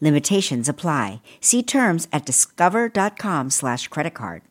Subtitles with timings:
[0.00, 1.22] Limitations apply.
[1.40, 4.42] See terms at discover.com slash credit card.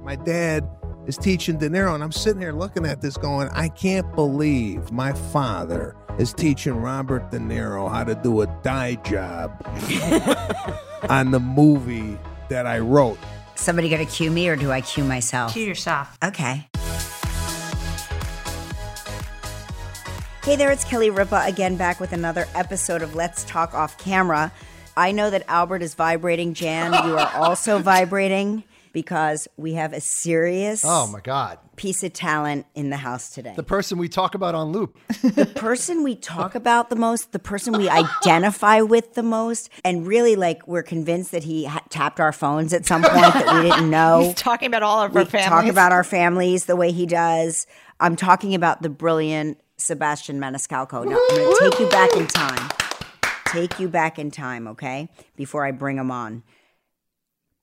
[0.00, 0.68] My dad
[1.06, 4.90] is teaching De Niro, and I'm sitting here looking at this going, I can't believe
[4.90, 9.60] my father is teaching Robert De Niro how to do a dye job
[11.08, 12.18] on the movie
[12.48, 13.18] that I wrote.
[13.54, 15.52] Somebody gonna cue me or do I cue myself?
[15.52, 16.16] Cue yourself.
[16.22, 16.66] Okay.
[20.46, 24.52] Hey there, it's Kelly Ripa again, back with another episode of Let's Talk Off Camera.
[24.96, 26.54] I know that Albert is vibrating.
[26.54, 31.58] Jan, you are also vibrating because we have a serious Oh my God.
[31.74, 33.54] piece of talent in the house today.
[33.56, 34.96] The person we talk about on loop.
[35.20, 40.06] the person we talk about the most, the person we identify with the most, and
[40.06, 43.68] really like we're convinced that he ha- tapped our phones at some point that we
[43.68, 44.20] didn't know.
[44.26, 45.48] He's talking about all of we our families.
[45.48, 47.66] talk about our families the way he does.
[47.98, 51.04] I'm talking about the brilliant Sebastian Maniscalco.
[51.04, 52.70] Now, I'm going to take you back in time.
[53.46, 55.08] Take you back in time, okay?
[55.36, 56.42] Before I bring him on.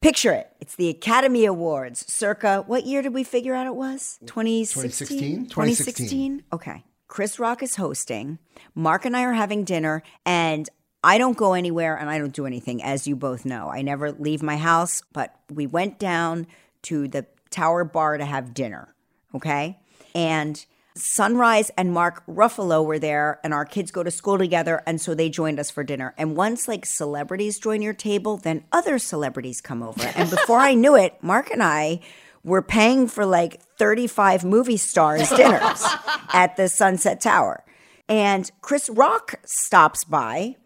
[0.02, 0.50] Picture it.
[0.60, 4.20] It's the Academy Awards, circa what year did we figure out it was?
[4.26, 5.48] 2016?
[5.48, 5.48] 2016?
[5.48, 6.44] 2016?
[6.52, 6.84] Okay.
[7.08, 8.40] Chris Rock is hosting.
[8.76, 10.68] Mark and I are having dinner, and
[11.04, 13.70] I don't go anywhere and I don't do anything, as you both know.
[13.70, 16.48] I never leave my house, but we went down
[16.84, 18.96] to the Tower Bar to have dinner,
[19.36, 19.80] okay?
[20.16, 25.02] And Sunrise and Mark Ruffalo were there, and our kids go to school together, and
[25.02, 26.14] so they joined us for dinner.
[26.18, 30.04] And once like celebrities join your table, then other celebrities come over.
[30.16, 32.02] And before I knew it, Mark and I
[32.44, 35.84] were paying for like 35 movie stars dinners
[36.34, 37.64] at the Sunset Tower.
[38.08, 40.58] And Chris Rock stops by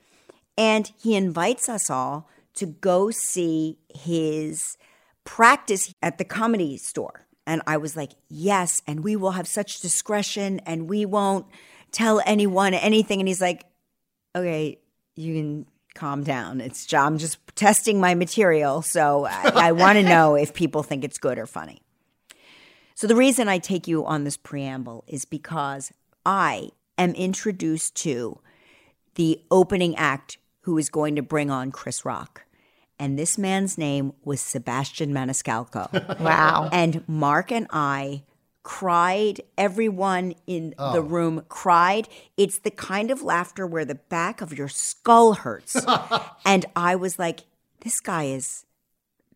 [0.58, 4.78] and he invites us all to go see his
[5.24, 7.27] practice at the comedy store.
[7.48, 11.48] And I was like, yes, and we will have such discretion and we won't
[11.92, 13.22] tell anyone anything.
[13.22, 13.64] And he's like,
[14.36, 14.80] okay,
[15.16, 15.66] you can
[15.96, 16.60] calm down.
[16.60, 18.82] It's I'm just testing my material.
[18.82, 21.82] So I, I want to know if people think it's good or funny.
[22.96, 25.92] So the reason I take you on this preamble is because
[26.26, 28.40] I am introduced to
[29.16, 32.44] the opening act who is going to bring on Chris Rock.
[33.00, 36.20] And this man's name was Sebastian Maniscalco.
[36.20, 36.70] Wow.
[36.72, 38.24] and Mark and I
[38.64, 39.40] cried.
[39.58, 41.00] Everyone in the oh.
[41.00, 42.10] room cried.
[42.36, 45.78] It's the kind of laughter where the back of your skull hurts.
[46.46, 47.42] and I was like,
[47.82, 48.66] this guy is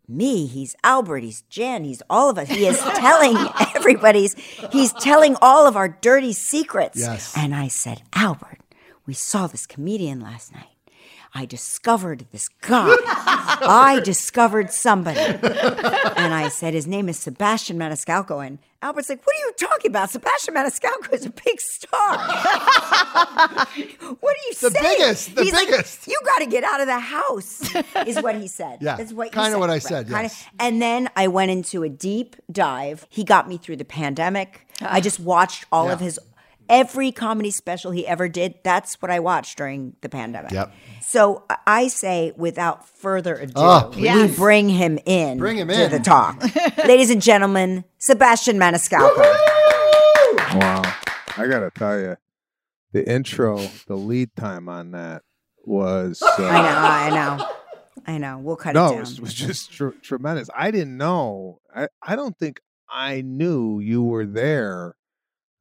[0.05, 2.49] me, he's Albert, he's Jen, he's all of us.
[2.49, 3.37] He is telling
[3.73, 4.33] everybody's,
[4.71, 6.99] he's telling all of our dirty secrets.
[6.99, 7.33] Yes.
[7.37, 8.59] And I said, Albert,
[9.05, 10.70] we saw this comedian last night.
[11.33, 12.93] I discovered this guy.
[13.03, 15.19] I discovered somebody.
[15.19, 18.45] And I said, his name is Sebastian Maniscalco.
[18.45, 20.09] And Albert's like, what are you talking about?
[20.09, 22.17] Sebastian Maniscalco is a big star.
[24.19, 24.73] what are you saying?
[24.73, 24.95] The saying?
[24.97, 26.07] biggest, the He's like, biggest.
[26.07, 27.75] you got to get out of the house,
[28.05, 28.79] is what he said.
[28.81, 30.23] Yeah, That's what you kinda what I Right, said, kinda.
[30.23, 30.45] yes.
[30.59, 33.07] And then I went into a deep dive.
[33.09, 34.67] He got me through the pandemic.
[34.81, 34.99] I ah.
[34.99, 36.19] just watched all of his
[36.71, 38.55] every comedy special he ever did.
[38.63, 40.51] That's what I watched during the pandemic.
[40.51, 40.73] Yep.
[41.01, 45.37] So I say, without further ado, Oh, we bring him in.
[45.37, 45.91] Bring him to in.
[45.91, 46.41] the talk,
[46.87, 47.83] ladies and gentlemen.
[47.99, 49.17] Sebastian Maniscalco.
[50.55, 50.81] Wow.
[51.37, 52.17] I got to tell you,
[52.93, 53.57] the intro,
[53.87, 55.21] the lead time on that
[55.65, 56.21] was.
[56.21, 57.49] Uh, I know, I know,
[58.05, 58.39] I know.
[58.39, 58.99] We'll cut no, it it down.
[59.01, 60.49] was, was just tr- tremendous.
[60.55, 61.59] I didn't know.
[61.75, 62.59] I, I don't think
[62.89, 64.95] I knew you were there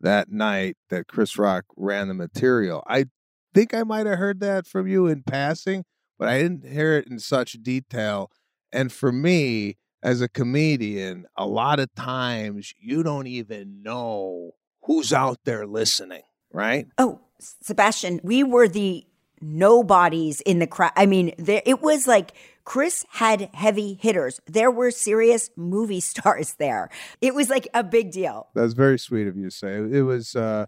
[0.01, 2.83] that night that Chris Rock ran the material.
[2.87, 3.07] I
[3.55, 5.85] think I might have heard that from you in passing,
[6.19, 8.31] but I didn't hear it in such detail.
[8.73, 14.53] And for me, as a comedian, a lot of times you don't even know
[14.85, 16.23] who's out there listening,
[16.53, 16.87] right?
[16.97, 19.05] Oh, Sebastian, we were the
[19.41, 20.93] nobodies in the crowd.
[20.97, 22.33] I mean, there, it was like
[22.71, 24.41] Chris had heavy hitters.
[24.47, 26.89] There were serious movie stars there.
[27.21, 28.47] It was like a big deal.
[28.55, 29.75] That's very sweet of you to say.
[29.75, 30.67] It was, uh,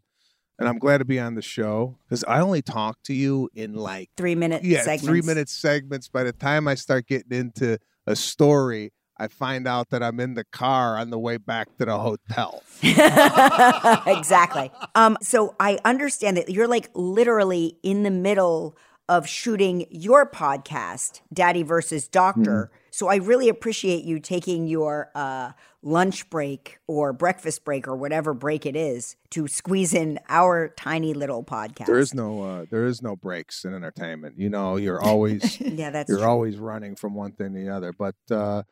[0.59, 3.75] and I'm glad to be on the show because I only talk to you in
[3.75, 5.05] like Three minute yeah segments.
[5.05, 6.09] three minute segments.
[6.09, 7.79] By the time I start getting into
[8.09, 11.85] a story, I find out that I'm in the car on the way back to
[11.85, 12.65] the hotel.
[12.83, 14.73] exactly.
[14.97, 18.77] Um, so I understand that you're like literally in the middle
[19.13, 22.71] of shooting your podcast, Daddy versus Doctor.
[22.73, 22.77] Mm-hmm.
[22.93, 28.33] So I really appreciate you taking your uh, lunch break or breakfast break or whatever
[28.33, 31.87] break it is to squeeze in our tiny little podcast.
[31.87, 34.39] There is no uh, there is no breaks in entertainment.
[34.39, 36.27] You know, you're always yeah, that's you're true.
[36.27, 37.93] always running from one thing to the other.
[37.93, 38.63] But uh,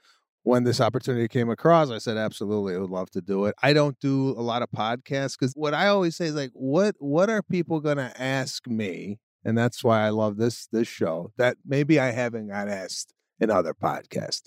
[0.43, 3.55] when this opportunity came across, I said absolutely, I would love to do it.
[3.63, 6.95] I don't do a lot of podcasts because what I always say is like, what
[6.99, 9.19] what are people gonna ask me?
[9.45, 13.51] And that's why I love this this show that maybe I haven't got asked in
[13.51, 14.43] other podcasts.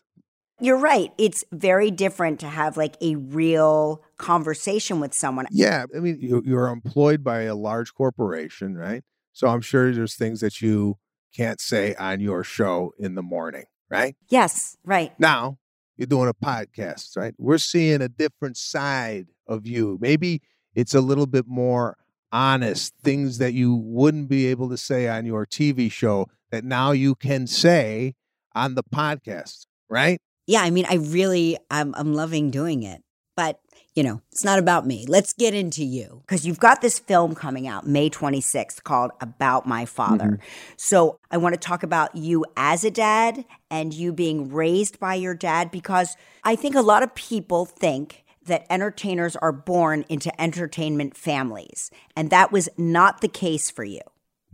[0.59, 1.11] You're right.
[1.17, 5.47] It's very different to have like a real conversation with someone.
[5.51, 9.03] Yeah, I mean, you, you're employed by a large corporation, right?
[9.33, 10.99] So I'm sure there's things that you
[11.35, 14.15] can't say on your show in the morning, right?
[14.29, 15.11] Yes, right.
[15.19, 15.57] Now
[15.97, 17.33] you're doing a podcast, right?
[17.37, 19.97] We're seeing a different side of you.
[19.99, 20.41] Maybe
[20.75, 21.97] it's a little bit more
[22.33, 26.91] honest, things that you wouldn't be able to say on your TV show that now
[26.91, 28.15] you can say
[28.55, 30.19] on the podcast, right?
[30.47, 33.01] Yeah, I mean, I really, I'm, I'm loving doing it.
[33.35, 33.59] But,
[33.95, 35.05] you know, it's not about me.
[35.07, 36.21] Let's get into you.
[36.21, 40.25] Because you've got this film coming out May 26th called About My Father.
[40.25, 40.45] Mm-hmm.
[40.77, 45.15] So I want to talk about you as a dad and you being raised by
[45.15, 50.41] your dad because I think a lot of people think that entertainers are born into
[50.41, 51.89] entertainment families.
[52.15, 54.01] And that was not the case for you.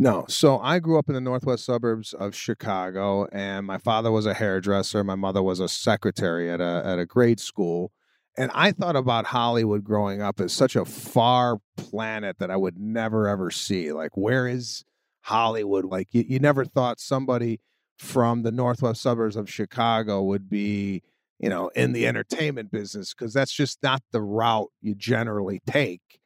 [0.02, 0.26] No.
[0.30, 4.34] So I grew up in the northwest suburbs of Chicago, and my father was a
[4.34, 5.04] hairdresser.
[5.04, 7.92] My mother was a secretary at a at a grade school.
[8.38, 12.80] And I thought about Hollywood growing up as such a far planet that I would
[12.80, 13.92] never ever see.
[13.92, 14.86] Like, where is
[15.24, 15.84] Hollywood?
[15.84, 17.60] Like, you, you never thought somebody
[17.98, 21.04] from the northwest suburbs of Chicago would be,
[21.40, 26.20] you know, in the entertainment business because that's just not the route you generally take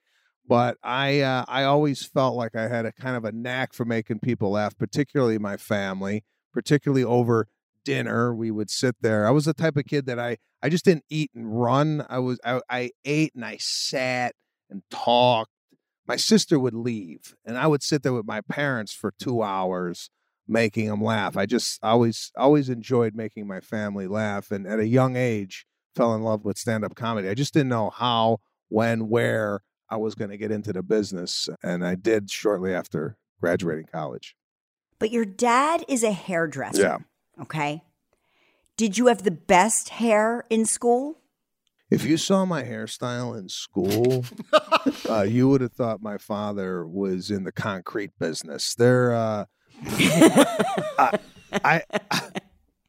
[0.48, 3.86] but I uh, I always felt like I had a kind of a knack for
[3.86, 6.24] making people laugh, particularly my family,
[6.54, 7.48] particularly over
[7.86, 8.34] dinner.
[8.36, 9.28] We would sit there.
[9.28, 12.06] I was the type of kid that I I just didn't eat and run.
[12.10, 14.36] I was I, I ate and I sat
[14.70, 15.52] and talked.
[16.06, 20.10] My sister would leave, and I would sit there with my parents for two hours
[20.48, 21.38] making them laugh.
[21.38, 26.16] I just always always enjoyed making my family laugh, and at a young age fell
[26.16, 27.30] in love with stand up comedy.
[27.30, 31.50] I just didn't know how, when, where I was going to get into the business,
[31.62, 34.36] and I did shortly after graduating college.
[35.00, 36.82] But your dad is a hairdresser.
[36.82, 36.98] Yeah.
[37.42, 37.84] Okay.
[38.78, 41.20] Did you have the best hair in school?
[41.92, 44.26] If you saw my hairstyle in school,
[45.08, 48.74] uh, you would have thought my father was in the concrete business.
[48.74, 49.46] There, uh,
[49.88, 51.20] I,
[51.64, 51.82] I,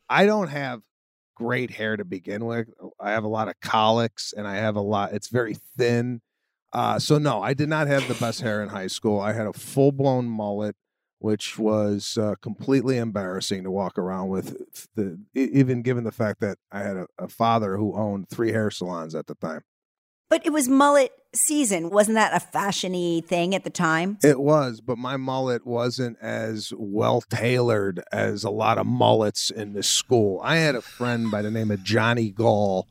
[0.09, 0.83] I don't have
[1.35, 2.69] great hair to begin with.
[3.01, 5.13] I have a lot of cowlicks, and I have a lot.
[5.13, 6.21] It's very thin.
[6.73, 9.21] Uh, so no, I did not have the best hair in high school.
[9.21, 10.77] I had a full blown mullet,
[11.19, 14.89] which was uh, completely embarrassing to walk around with.
[14.95, 18.71] The, even given the fact that I had a, a father who owned three hair
[18.71, 19.63] salons at the time.
[20.35, 21.91] But it was mullet season.
[21.91, 24.19] Wasn't that a fashiony thing at the time?
[24.25, 29.75] It was, but my mullet wasn't as well tailored as a lot of mullets in
[29.75, 30.41] this school.
[30.43, 32.89] I had a friend by the name of Johnny Gall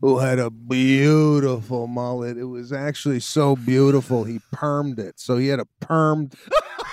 [0.00, 2.36] who had a beautiful mullet.
[2.36, 5.20] It was actually so beautiful he permed it.
[5.20, 6.34] So he had a permed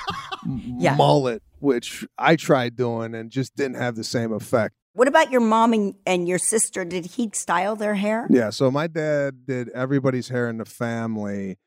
[0.78, 0.94] Yeah.
[0.96, 4.76] mullet, which I tried doing and just didn't have the same effect.
[4.98, 6.84] What about your mom and, and your sister?
[6.84, 8.26] Did he style their hair?
[8.32, 11.60] Yeah, so my dad did everybody's hair in the family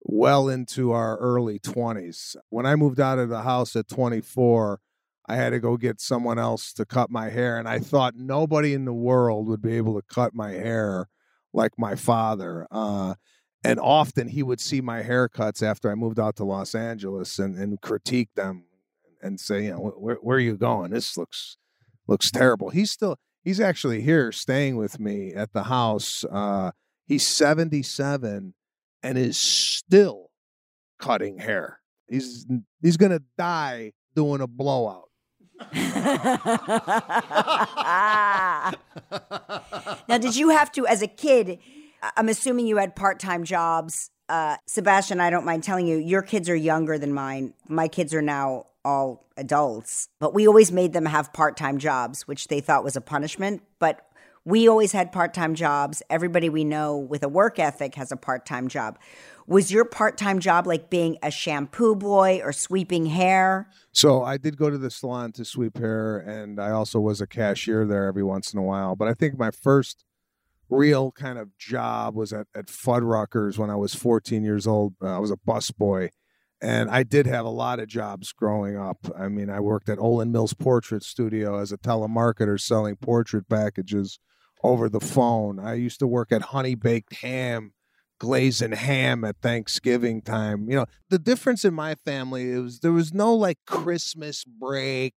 [0.00, 2.34] well into our early 20s.
[2.48, 4.80] When I moved out of the house at 24,
[5.28, 7.56] I had to go get someone else to cut my hair.
[7.56, 11.08] And I thought nobody in the world would be able to cut my hair
[11.52, 12.66] like my father.
[12.72, 13.14] Uh,
[13.62, 17.56] and often he would see my haircuts after I moved out to Los Angeles and,
[17.56, 18.64] and critique them
[19.22, 20.90] and say, you know, where, where are you going?
[20.90, 21.58] This looks
[22.06, 22.70] looks terrible.
[22.70, 26.24] He's still he's actually here staying with me at the house.
[26.30, 26.72] Uh,
[27.06, 28.54] he's 77
[29.02, 30.30] and is still
[30.98, 31.80] cutting hair.
[32.08, 32.46] He's
[32.80, 35.08] he's gonna die doing a blowout.
[40.08, 41.58] now, did you have to, as a kid?
[42.16, 44.10] I'm assuming you had part time jobs.
[44.28, 47.54] Uh, Sebastian, I don't mind telling you, your kids are younger than mine.
[47.68, 52.22] My kids are now all adults, but we always made them have part time jobs,
[52.28, 53.62] which they thought was a punishment.
[53.78, 54.06] But
[54.44, 56.02] we always had part time jobs.
[56.10, 58.98] Everybody we know with a work ethic has a part time job.
[59.46, 63.68] Was your part time job like being a shampoo boy or sweeping hair?
[63.92, 67.26] So I did go to the salon to sweep hair, and I also was a
[67.26, 68.96] cashier there every once in a while.
[68.96, 70.04] But I think my first
[70.70, 74.94] real kind of job was at, at Fuddruckers when I was 14 years old.
[75.02, 76.10] Uh, I was a busboy,
[76.62, 78.98] And I did have a lot of jobs growing up.
[79.18, 84.20] I mean, I worked at Olan Mills Portrait Studio as a telemarketer selling portrait packages
[84.62, 85.58] over the phone.
[85.58, 87.72] I used to work at Honey Baked Ham,
[88.20, 90.70] glazing ham at Thanksgiving time.
[90.70, 95.14] You know, the difference in my family is there was no like Christmas break.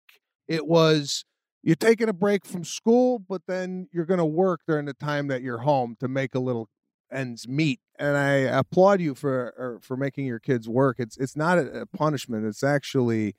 [0.49, 1.27] It was
[1.63, 5.29] you're taking a break from school, but then you're going to work during the time
[5.29, 6.71] that you're home to make a little
[7.15, 7.81] ends meet.
[7.99, 10.97] And I applaud you for er, for making your kids work.
[10.99, 12.45] It's it's not a punishment.
[12.47, 13.37] It's actually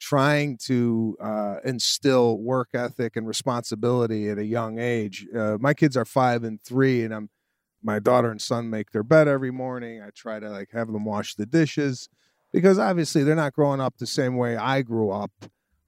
[0.00, 5.26] trying to uh, instill work ethic and responsibility at a young age.
[5.36, 7.30] Uh, my kids are five and three, and I'm
[7.82, 10.02] my daughter and son make their bed every morning.
[10.02, 12.08] I try to like have them wash the dishes
[12.52, 15.30] because obviously they're not growing up the same way I grew up.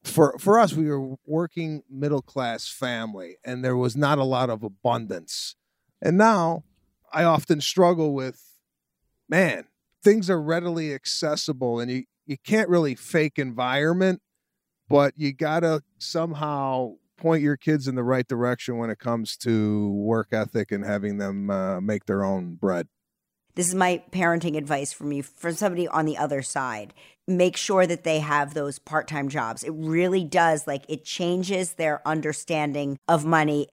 [0.03, 4.49] For for us, we were working middle class family, and there was not a lot
[4.49, 5.57] of abundance.
[6.01, 6.65] And now,
[7.13, 8.43] I often struggle with,
[9.29, 9.65] man,
[10.03, 14.21] things are readily accessible, and you you can't really fake environment,
[14.89, 19.91] but you gotta somehow point your kids in the right direction when it comes to
[19.91, 22.89] work ethic and having them uh, make their own bread.
[23.57, 26.95] This is my parenting advice from you, from somebody on the other side.
[27.27, 29.63] Make sure that they have those part time jobs.
[29.63, 33.69] It really does, like, it changes their understanding of money.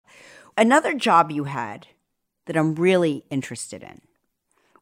[0.58, 1.88] Another job you had
[2.48, 4.02] that I'm really interested in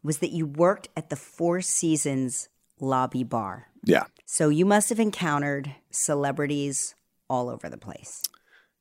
[0.02, 2.48] was that you worked at the Four Seasons
[2.80, 3.68] lobby bar.
[3.84, 4.06] Yeah.
[4.26, 6.96] So you must have encountered celebrities
[7.30, 8.24] all over the place.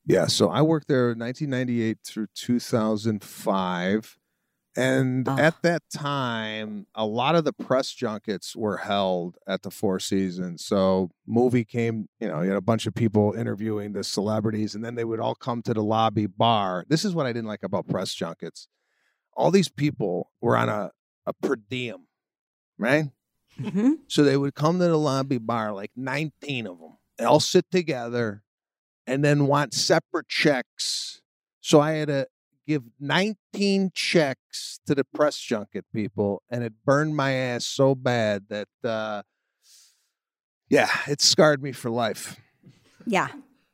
[0.05, 0.27] Yeah.
[0.27, 4.17] So I worked there 1998 through 2005.
[4.77, 5.37] And Oh.
[5.37, 10.65] at that time, a lot of the press junkets were held at the Four Seasons.
[10.65, 14.83] So, movie came, you know, you had a bunch of people interviewing the celebrities, and
[14.83, 16.83] then they would all come to the lobby bar.
[16.89, 18.67] This is what I didn't like about press junkets.
[19.35, 20.91] All these people were on a,
[21.25, 22.07] a per diem,
[22.77, 23.05] right?
[23.57, 26.97] hmm So they would come to the lobby bar, like 19 of them.
[27.17, 28.43] They all sit together
[29.07, 31.21] and then want separate checks.
[31.61, 32.27] So I had to
[32.67, 38.45] give 19 checks to the press junket people, and it burned my ass so bad
[38.49, 39.21] that, uh,
[40.69, 42.39] yeah, it scarred me for life.
[43.05, 43.27] Yeah.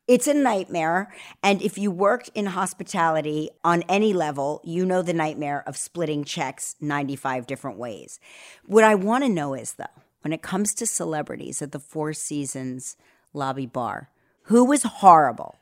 [0.08, 1.14] It's a nightmare.
[1.44, 6.24] And if you worked in hospitality on any level, you know the nightmare of splitting
[6.24, 8.20] checks 95 different ways.
[8.66, 9.86] What I want to know is, though,
[10.22, 12.98] when it comes to celebrities at the Four Seasons
[13.34, 14.10] lobby bar,
[14.44, 15.58] who was horrible?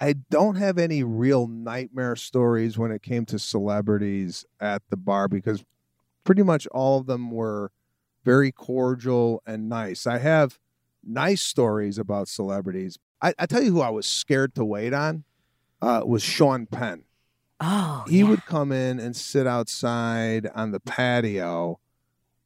[0.00, 5.28] I don't have any real nightmare stories when it came to celebrities at the bar
[5.28, 5.64] because
[6.24, 7.70] pretty much all of them were
[8.24, 10.06] very cordial and nice.
[10.06, 10.58] I have
[11.04, 12.98] nice stories about celebrities.
[13.22, 15.24] I, I tell you who I was scared to wait on
[15.80, 17.04] uh, was Sean Penn.
[17.60, 18.24] Oh, He yeah.
[18.28, 21.78] would come in and sit outside on the patio,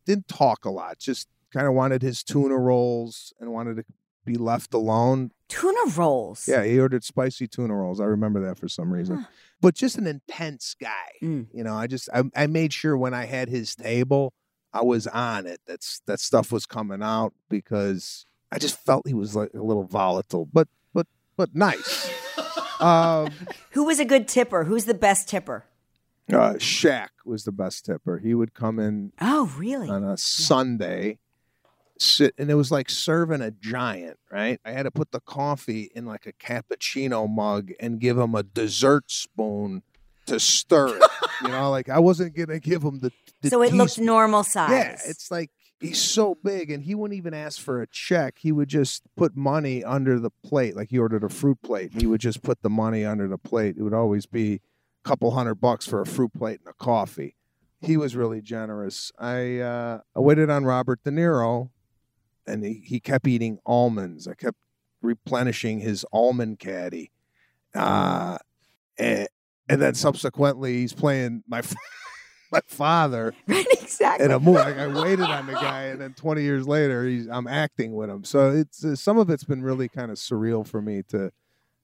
[0.04, 3.84] didn't talk a lot, just kind of wanted his tuna rolls and wanted to
[4.26, 5.30] be left alone.
[5.48, 6.46] tuna rolls.
[6.46, 8.00] Yeah, he ordered spicy tuna rolls.
[8.00, 9.18] I remember that for some reason.
[9.20, 9.26] Huh.
[9.62, 11.12] But just an intense guy.
[11.22, 11.46] Mm.
[11.52, 14.34] You know, I just I, I made sure when I had his table,
[14.72, 15.60] I was on it.
[15.66, 19.84] That's that stuff was coming out because I just felt he was like a little
[19.84, 22.10] volatile, but but but nice.
[22.80, 23.30] um,
[23.72, 24.64] Who was a good tipper?
[24.64, 25.64] Who's the best tipper?
[26.32, 28.18] uh, Shaq was the best tipper.
[28.18, 29.88] He would come in Oh, really?
[29.88, 31.18] on a Sunday,
[31.98, 34.60] sit, and it was like serving a giant, right?
[34.64, 38.42] I had to put the coffee in like a cappuccino mug and give him a
[38.42, 39.82] dessert spoon
[40.26, 41.02] to stir it.
[41.42, 43.12] you know, like I wasn't gonna give him the.
[43.42, 44.06] the so it looked teaspoon.
[44.06, 44.70] normal size.
[44.70, 45.50] Yeah, it's like
[45.80, 48.38] he's so big, and he wouldn't even ask for a check.
[48.38, 52.00] He would just put money under the plate, like he ordered a fruit plate, and
[52.00, 53.76] he would just put the money under the plate.
[53.78, 57.36] It would always be a couple hundred bucks for a fruit plate and a coffee.
[57.80, 59.12] He was really generous.
[59.18, 61.70] I uh, I waited on Robert De Niro,
[62.46, 64.26] and he, he kept eating almonds.
[64.26, 64.58] I kept
[65.02, 67.12] replenishing his almond caddy,
[67.74, 68.38] uh,
[68.98, 69.28] and,
[69.68, 71.60] and then subsequently he's playing my
[72.56, 74.24] my father right, exactly.
[74.26, 74.58] in a movie.
[74.58, 78.10] Like I waited on the guy, and then 20 years later, he's I'm acting with
[78.10, 78.24] him.
[78.24, 81.30] So it's uh, some of it's been really kind of surreal for me to,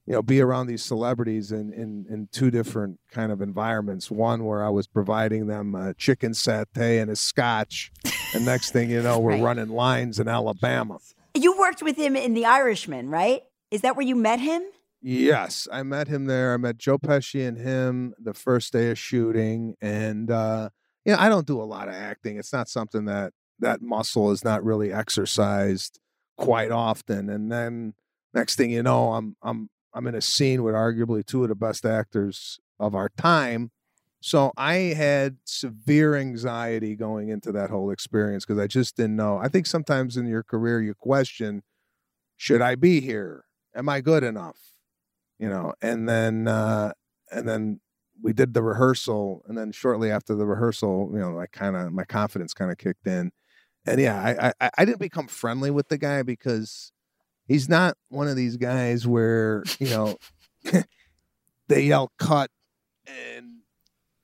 [0.05, 4.11] you know, be around these celebrities in in in two different kind of environments.
[4.11, 7.91] One where I was providing them uh, chicken satay and a scotch,
[8.33, 9.43] and next thing you know, we're Right.
[9.43, 10.99] running lines in Alabama.
[11.35, 13.41] you worked with him in The Irishman, right?
[13.71, 14.61] Is that where you met him?
[15.05, 16.53] Yes, I met him there.
[16.53, 20.69] I met Joe Pesci and him the first day of shooting, and uh,
[21.05, 22.37] know, I don't do a lot of acting.
[22.37, 25.99] It's not something that that muscle is not really exercised
[26.37, 27.29] quite often.
[27.29, 27.95] And then
[28.33, 31.55] next thing you know, I'm I'm I'm in a scene with arguably two of the
[31.55, 33.71] best actors of our time,
[34.21, 39.37] So I had severe anxiety going into that whole experience because I just didn't know.
[39.39, 41.63] I think sometimes in your career you question,
[42.37, 43.45] should I be here?
[43.75, 44.72] Am I good enough?
[45.39, 46.93] You know, and then uh
[47.31, 47.79] and then
[48.21, 51.91] we did the rehearsal and then shortly after the rehearsal, you know, I kind of
[51.91, 53.31] my confidence kind of kicked in.
[53.85, 56.91] And yeah, I, I I didn't become friendly with the guy because
[57.47, 60.17] he's not one of these guys where, you know,
[61.67, 62.49] they yell cut
[63.07, 63.59] and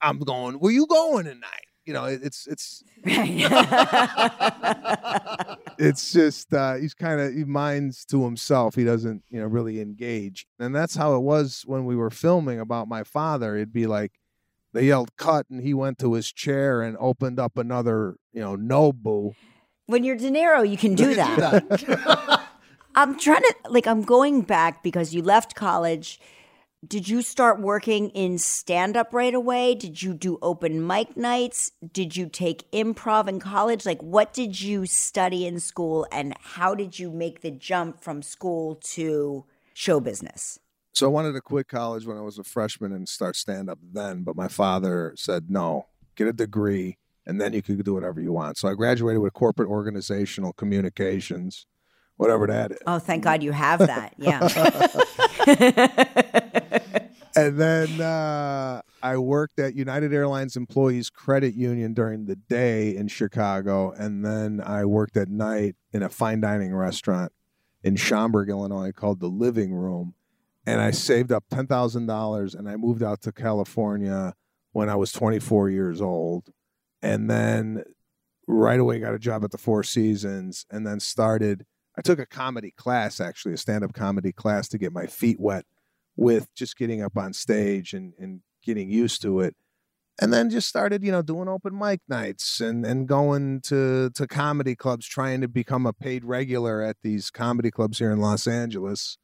[0.01, 1.69] I'm going, where you going tonight?
[1.89, 2.84] You know, it's it's
[5.79, 8.75] it's just uh, he's kind of he minds to himself.
[8.75, 12.60] He doesn't you know really engage, and that's how it was when we were filming
[12.60, 13.55] about my father.
[13.55, 14.19] It'd be like
[14.72, 18.55] they yelled cut, and he went to his chair and opened up another you know
[18.55, 19.34] Nobu.
[19.88, 22.43] When you're De Niro, you can do that.
[22.96, 26.19] I'm trying to like I'm going back because you left college
[26.88, 29.76] did you start working in stand up right away?
[29.76, 31.74] Did you do open mic nights?
[31.92, 33.86] Did you take improv in college?
[33.86, 38.22] Like, what did you study in school and how did you make the jump from
[38.22, 40.60] school to show business?
[40.94, 43.80] So, I wanted to quit college when I was a freshman and start stand up
[43.82, 48.22] then, but my father said, no, get a degree and then you could do whatever
[48.22, 48.58] you want.
[48.58, 51.66] So, I graduated with corporate organizational communications
[52.20, 52.78] whatever that is.
[52.86, 54.14] Oh, thank God you have that.
[54.18, 54.46] Yeah.
[57.48, 63.08] and then uh, I worked at United Airlines Employees Credit Union during the day in
[63.08, 67.31] Chicago, and then I worked at night in a fine dining restaurant
[67.84, 70.13] in Schaumburg, Illinois, called the Living Room.
[70.65, 74.34] And I saved up ten thousand dollars, and I moved out to California
[74.72, 76.50] when I was 24 years old,
[77.01, 77.84] and then
[78.48, 81.65] right away got a job at the Four Seasons, and then started
[81.98, 85.38] I took a comedy class, actually, a stand up comedy class to get my feet
[85.38, 85.65] wet
[86.20, 89.56] with just getting up on stage and, and getting used to it.
[90.22, 94.28] And then just started, you know, doing open mic nights and, and going to, to
[94.28, 98.48] comedy clubs, trying to become a paid regular at these comedy clubs here in Los
[98.48, 99.18] Angeles.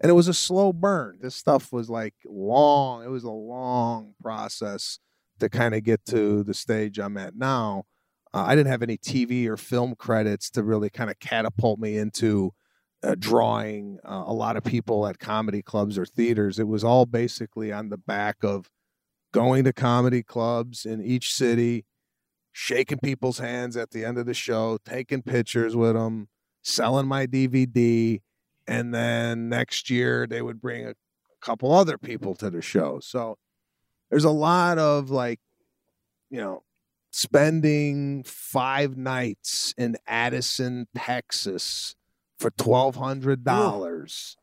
[0.00, 1.18] And it was a slow burn.
[1.20, 4.98] This stuff was like long, it was a long process
[5.38, 7.84] to kind of get to the stage I'm at now.
[8.32, 11.98] Uh, I didn't have any TV or film credits to really kind of catapult me
[11.98, 12.54] into
[13.02, 16.58] uh, drawing uh, a lot of people at comedy clubs or theaters.
[16.58, 18.68] It was all basically on the back of
[19.32, 21.84] going to comedy clubs in each city,
[22.52, 26.28] shaking people's hands at the end of the show, taking pictures with them,
[26.62, 28.20] selling my DVD,
[28.66, 30.94] and then next year they would bring a
[31.40, 33.00] couple other people to the show.
[33.00, 33.36] So
[34.10, 35.40] there's a lot of like,
[36.30, 36.62] you know,
[37.10, 41.96] spending five nights in Addison, Texas
[42.42, 44.36] for twelve hundred dollars.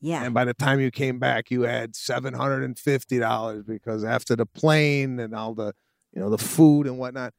[0.00, 0.22] Yeah.
[0.22, 4.04] And by the time you came back, you had seven hundred and fifty dollars because
[4.04, 5.72] after the plane and all the
[6.12, 7.32] you know the food and whatnot,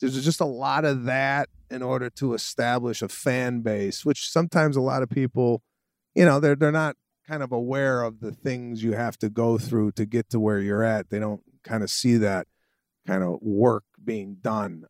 [0.00, 4.76] there's just a lot of that in order to establish a fan base, which sometimes
[4.76, 5.62] a lot of people,
[6.14, 6.96] you know, they're they're not
[7.28, 10.60] kind of aware of the things you have to go through to get to where
[10.60, 11.10] you're at.
[11.10, 12.46] They don't kind of see that
[13.06, 14.84] kind of work being done.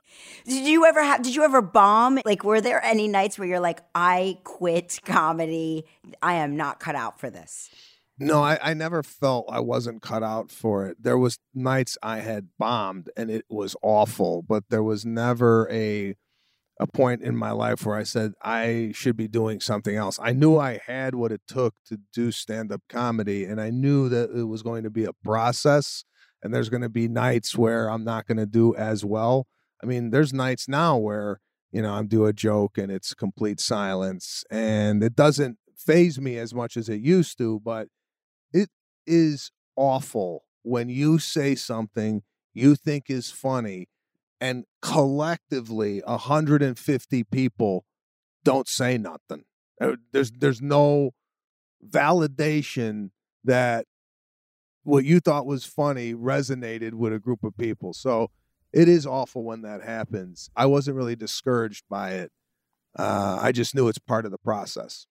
[0.45, 2.21] Did you ever have did you ever bomb?
[2.25, 5.87] Like were there any nights where you're like, I quit comedy.
[6.23, 7.71] I am not cut out for this?
[8.19, 11.03] No, I, I never felt I wasn't cut out for it.
[11.03, 16.15] There was nights I had bombed and it was awful, but there was never a
[16.79, 20.19] a point in my life where I said I should be doing something else.
[20.23, 24.31] I knew I had what it took to do stand-up comedy and I knew that
[24.31, 26.05] it was going to be a process
[26.47, 29.49] and there's going to be nights where I'm not going to do as well.
[29.83, 31.41] I mean, there's nights now where,
[31.73, 36.39] you know, I'm do a joke and it's complete silence and it doesn't phase me
[36.39, 37.89] as much as it used to, but
[38.53, 38.71] it
[39.07, 42.23] is awful when you say something
[42.55, 43.89] you think is funny
[44.41, 47.85] and collectively 150 people
[48.45, 49.45] don't say nothing.
[50.13, 51.11] There's there's no
[51.85, 53.11] validation
[53.45, 53.87] that
[54.87, 57.92] what you thought was funny resonated with a group of people.
[57.92, 58.31] So
[58.72, 60.49] it is awful when that happens.
[60.55, 62.33] I wasn't really discouraged by it.
[62.96, 65.07] Uh, I just knew it's part of the process.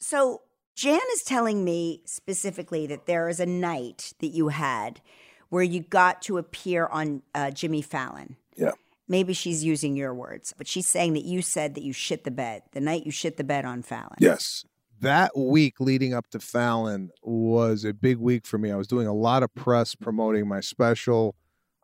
[0.00, 0.42] So
[0.74, 5.00] Jan is telling me specifically that there is a night that you had
[5.48, 8.36] where you got to appear on uh, Jimmy Fallon.
[8.56, 8.72] Yeah.
[9.08, 12.30] Maybe she's using your words, but she's saying that you said that you shit the
[12.30, 14.16] bed the night you shit the bed on Fallon.
[14.18, 14.64] Yes
[15.00, 18.70] that week leading up to Fallon was a big week for me.
[18.70, 21.34] I was doing a lot of press promoting my special.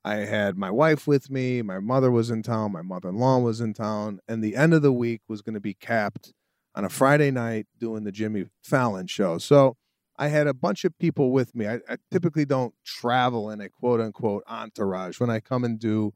[0.04, 3.38] I had my wife with me, my mother was in town, my mother in law
[3.38, 6.32] was in town, and the end of the week was going to be capped
[6.76, 9.38] on a Friday night doing the Jimmy Fallon show.
[9.38, 9.76] So
[10.16, 11.66] I had a bunch of people with me.
[11.66, 15.18] I, I typically don't travel in a quote unquote entourage.
[15.18, 16.14] When I come and do,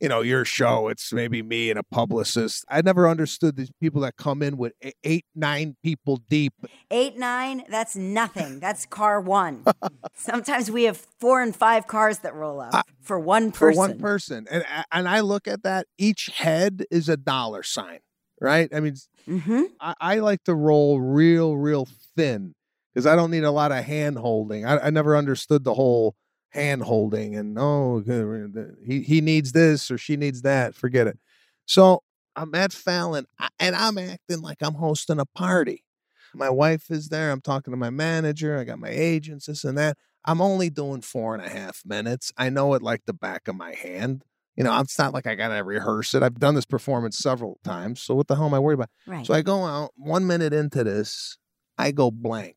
[0.00, 2.64] you know, your show, it's maybe me and a publicist.
[2.68, 6.52] I never understood these people that come in with eight, nine people deep.
[6.90, 8.60] Eight, nine, that's nothing.
[8.60, 9.64] That's car one.
[10.14, 13.78] Sometimes we have four and five cars that roll up I- for one person for
[13.78, 14.46] one person.
[14.50, 18.00] And and I look at that, each head is a dollar sign,
[18.40, 18.68] right?
[18.74, 18.96] I mean,
[19.28, 19.62] Mm-hmm.
[19.80, 22.54] I, I like to roll real, real thin
[22.94, 24.64] because I don't need a lot of hand holding.
[24.64, 26.14] I, I never understood the whole
[26.56, 30.74] hand holding and oh, uh, he he needs this or she needs that.
[30.74, 31.18] Forget it.
[31.66, 32.02] So
[32.34, 33.26] I'm at Fallon
[33.60, 35.84] and I'm acting like I'm hosting a party.
[36.34, 37.30] My wife is there.
[37.30, 38.58] I'm talking to my manager.
[38.58, 39.96] I got my agents, this and that.
[40.24, 42.32] I'm only doing four and a half minutes.
[42.36, 44.24] I know it like the back of my hand.
[44.56, 46.22] You know, it's not like I got to rehearse it.
[46.22, 48.00] I've done this performance several times.
[48.00, 48.90] So what the hell am I worried about?
[49.06, 49.24] Right.
[49.24, 51.38] So I go out one minute into this,
[51.78, 52.56] I go blank.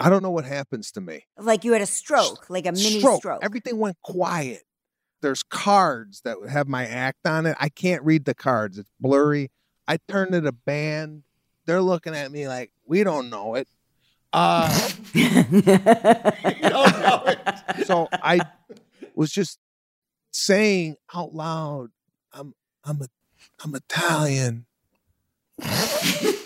[0.00, 1.24] I don't know what happens to me.
[1.38, 3.24] like you had a stroke, like a mini stroke.
[3.42, 4.62] Everything went quiet.
[5.20, 7.56] There's cards that have my act on it.
[7.60, 8.78] I can't read the cards.
[8.78, 9.50] It's blurry.
[9.86, 11.24] I turn to the band.
[11.66, 13.68] They're looking at me like, we don't know it.
[14.32, 14.70] Uh,
[17.84, 18.40] so I
[19.14, 19.58] was just
[20.30, 21.90] saying out loud,
[22.32, 23.06] I'm I'm a
[23.62, 24.66] I'm Italian.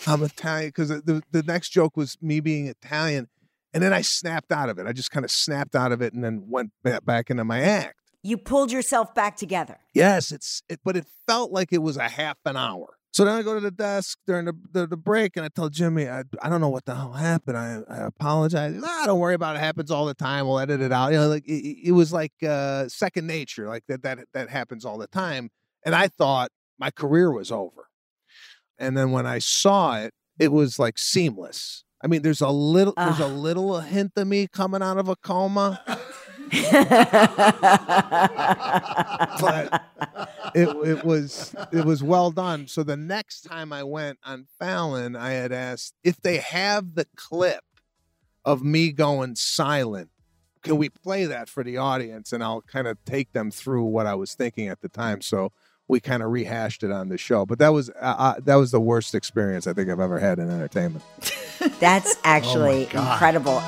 [0.06, 3.28] I'm Italian because the the next joke was me being Italian,
[3.74, 4.86] and then I snapped out of it.
[4.86, 7.60] I just kind of snapped out of it and then went ba- back into my
[7.60, 8.00] act.
[8.22, 9.78] you pulled yourself back together.
[9.92, 12.96] Yes, it's it, but it felt like it was a half an hour.
[13.12, 15.68] So then I go to the desk during the, the, the break and I tell
[15.68, 17.56] Jimmy, I, I don't know what the hell happened.
[17.56, 18.74] I, I apologize.
[18.74, 19.60] Nah, don't worry about it.
[19.60, 19.62] it.
[19.62, 20.48] Happens all the time.
[20.48, 21.12] We'll edit it out.
[21.12, 24.84] You know, like it, it was like uh, second nature, like that that that happens
[24.84, 25.50] all the time.
[25.84, 27.88] And I thought my career was over.
[28.78, 31.83] And then when I saw it, it was like seamless.
[32.04, 35.16] I mean, there's a little there's a little hint of me coming out of a
[35.16, 35.80] coma.
[39.40, 39.82] but
[40.54, 42.68] it it was it was well done.
[42.68, 47.06] So the next time I went on Fallon, I had asked if they have the
[47.16, 47.64] clip
[48.44, 50.10] of me going silent.
[50.62, 52.34] Can we play that for the audience?
[52.34, 55.22] And I'll kind of take them through what I was thinking at the time.
[55.22, 55.52] So
[55.88, 57.44] we kind of rehashed it on the show.
[57.44, 60.38] But that was uh, uh, that was the worst experience I think I've ever had
[60.38, 61.04] in entertainment.
[61.80, 63.12] That's actually God.
[63.12, 63.62] incredible.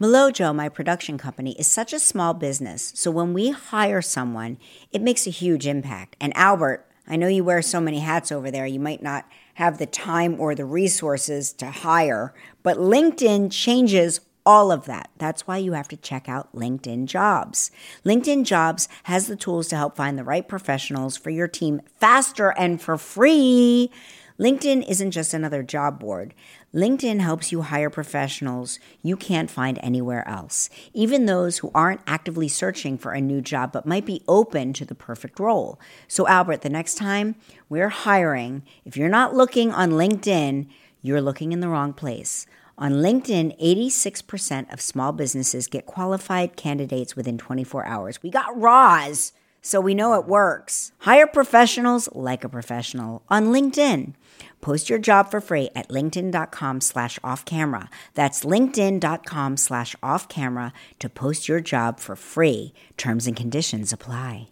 [0.00, 2.92] Milojo, my production company, is such a small business.
[2.96, 4.58] So when we hire someone,
[4.90, 6.16] it makes a huge impact.
[6.20, 9.78] And Albert, I know you wear so many hats over there, you might not have
[9.78, 15.10] the time or the resources to hire, but LinkedIn changes all of that.
[15.18, 17.70] That's why you have to check out LinkedIn Jobs.
[18.04, 22.52] LinkedIn Jobs has the tools to help find the right professionals for your team faster
[22.56, 23.90] and for free.
[24.38, 26.34] LinkedIn isn't just another job board.
[26.74, 32.48] LinkedIn helps you hire professionals you can't find anywhere else, even those who aren't actively
[32.48, 35.78] searching for a new job but might be open to the perfect role.
[36.08, 37.36] So, Albert, the next time
[37.68, 40.66] we're hiring, if you're not looking on LinkedIn,
[41.00, 42.44] you're looking in the wrong place.
[42.76, 48.22] On LinkedIn, 86% of small businesses get qualified candidates within 24 hours.
[48.22, 49.32] We got Roz,
[49.62, 50.90] so we know it works.
[50.98, 54.14] Hire professionals like a professional on LinkedIn.
[54.60, 57.90] Post your job for free at linkedin.com slash off camera.
[58.14, 62.72] That's linkedin.com slash off camera to post your job for free.
[62.96, 64.48] Terms and conditions apply.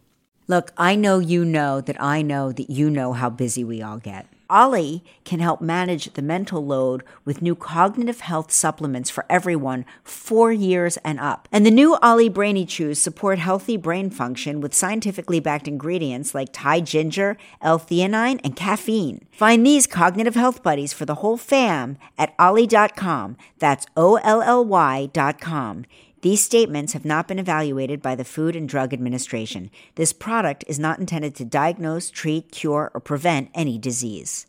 [0.49, 3.97] Look, I know you know that I know that you know how busy we all
[3.97, 4.29] get.
[4.53, 10.53] OLLY can help manage the mental load with new cognitive health supplements for everyone four
[10.53, 11.49] years and up.
[11.51, 16.51] And the new OLLY Brainy Chews support healthy brain function with scientifically backed ingredients like
[16.53, 19.27] Thai ginger, L-theanine, and caffeine.
[19.33, 23.37] Find these cognitive health buddies for the whole fam at olly.com.
[23.59, 25.33] That's O-L-L-Y dot.
[26.23, 29.73] These statements have not been evaluated by the Food and Drug Administration.
[29.97, 34.47] This product is not intended to diagnose, treat, cure, or prevent any disease.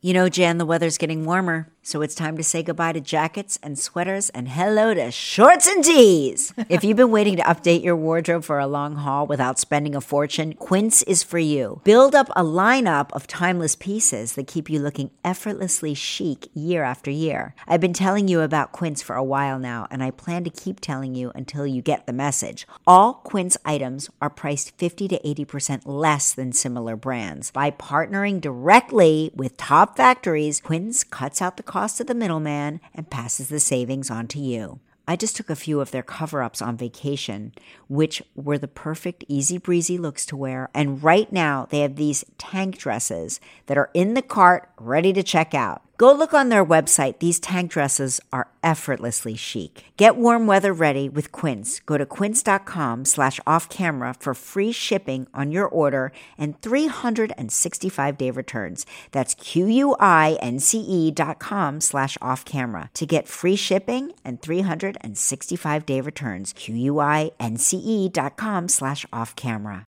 [0.00, 3.58] You know, Jan, the weather's getting warmer, so it's time to say goodbye to jackets
[3.62, 6.50] and sweaters and hello to shorts and tees.
[6.70, 10.00] if you've been waiting to update your wardrobe for a long haul without spending a
[10.00, 11.82] fortune, Quince is for you.
[11.84, 17.10] Build up a lineup of timeless pieces that keep you looking effortlessly chic year after
[17.10, 17.54] year.
[17.68, 20.80] I've been telling you about Quince for a while now, and I plan to keep
[20.80, 22.66] telling you until you get the message.
[22.86, 27.50] All Quince items are priced 50 to 80% less than similar brands.
[27.50, 33.10] By partnering directly with top factories, Quince cuts out the cost to the middleman and
[33.10, 34.78] passes the savings on to you.
[35.08, 37.52] I just took a few of their cover ups on vacation,
[37.88, 40.70] which were the perfect easy breezy looks to wear.
[40.72, 45.24] And right now, they have these tank dresses that are in the cart ready to
[45.24, 45.82] check out.
[45.96, 47.20] Go look on their website.
[47.20, 49.84] These tank dresses are effortlessly chic.
[49.96, 51.80] Get warm weather ready with Quince.
[51.86, 58.30] Go to quince.com slash off camera for free shipping on your order and 365 day
[58.32, 58.84] returns.
[59.12, 66.52] That's Q-U-I-N-C-E dot com slash off camera to get free shipping and 365 day returns.
[66.52, 69.84] Q-U-I-N-C-E dot com slash off camera.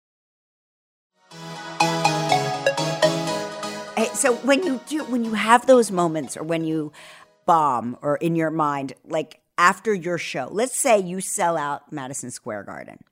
[4.22, 6.92] So when you do when you have those moments or when you
[7.44, 12.30] bomb or in your mind like after your show let's say you sell out madison
[12.30, 13.02] square garden.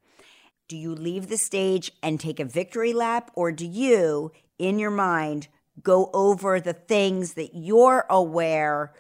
[0.69, 4.93] Do you leave the stage and take a victory lap or do you in your
[4.93, 5.49] mind
[5.83, 8.95] go over the things that you're aware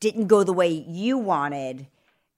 [0.00, 1.86] didn't go the way you wanted?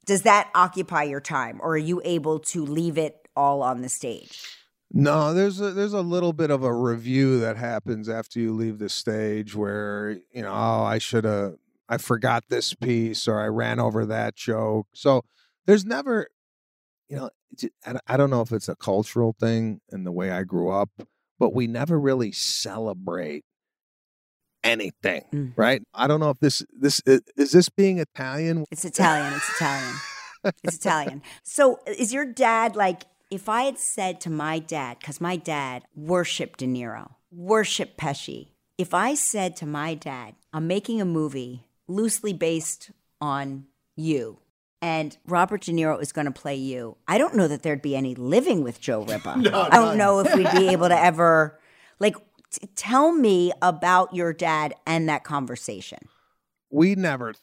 [0.05, 3.89] Does that occupy your time or are you able to leave it all on the
[3.89, 4.45] stage
[4.93, 8.79] No, there's a there's a little bit of a review that happens after you leave
[8.79, 11.57] the stage where, you know, oh, I should have
[11.89, 14.87] I forgot this piece or I ran over that joke.
[14.95, 15.23] So
[15.67, 16.29] there's never
[17.09, 17.31] you know,
[18.07, 20.91] I don't- know if it's a cultural thing in the way I grew up,
[21.39, 23.45] but we never really celebrate
[24.65, 25.53] anything, Mm.
[25.57, 25.83] right?
[25.95, 28.65] I don't know if this this is this being Italian.
[28.71, 29.33] It's Italian.
[29.35, 29.95] It's Italian.
[30.65, 31.23] It's Italian.
[31.43, 35.83] So, is your dad like, if I had said to my dad, because my dad
[35.95, 41.67] worshiped De Niro, worshiped Pesci, if I said to my dad, I'm making a movie
[41.89, 44.39] loosely based on you,
[44.83, 47.97] and Robert De Niro is going to play you, I don't know that there'd be
[47.97, 49.31] any living with Joe Ripa.
[49.73, 51.59] I don't know if we'd be able to ever,
[51.99, 52.17] like,
[52.53, 55.99] t- tell me about your dad and that conversation.
[56.71, 57.35] we never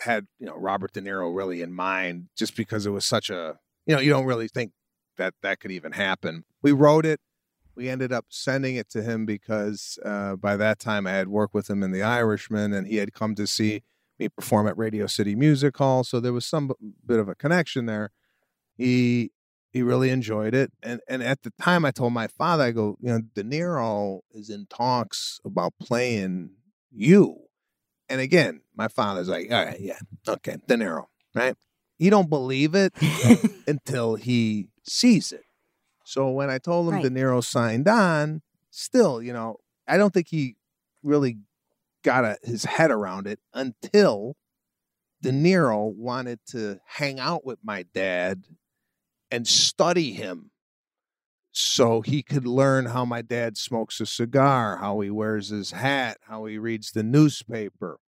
[0.00, 3.56] had you know Robert De Niro really in mind just because it was such a
[3.84, 4.70] you know you don't really think
[5.18, 6.44] that that could even happen.
[6.62, 7.20] We wrote it.
[7.74, 11.54] We ended up sending it to him because uh, by that time I had worked
[11.54, 13.82] with him in The Irishman and he had come to see
[14.18, 16.72] me perform at Radio City Music Hall, so there was some
[17.06, 18.10] bit of a connection there.
[18.76, 19.30] He
[19.70, 22.96] he really enjoyed it, and and at the time I told my father, I go,
[23.00, 26.50] you know, De Niro is in talks about playing
[26.90, 27.36] you.
[28.08, 31.04] And again, my father's like, all right, yeah, okay, De Niro,
[31.34, 31.54] right?
[31.98, 32.94] He don't believe it
[33.66, 35.44] until he sees it.
[36.04, 37.02] So when I told him Right.
[37.02, 39.56] De Niro signed on, still, you know,
[39.86, 40.56] I don't think he
[41.02, 41.38] really
[42.02, 44.36] got a, his head around it until
[45.20, 48.44] De Niro wanted to hang out with my dad
[49.30, 50.50] and study him
[51.50, 56.18] so he could learn how my dad smokes a cigar, how he wears his hat,
[56.28, 57.98] how he reads the newspaper.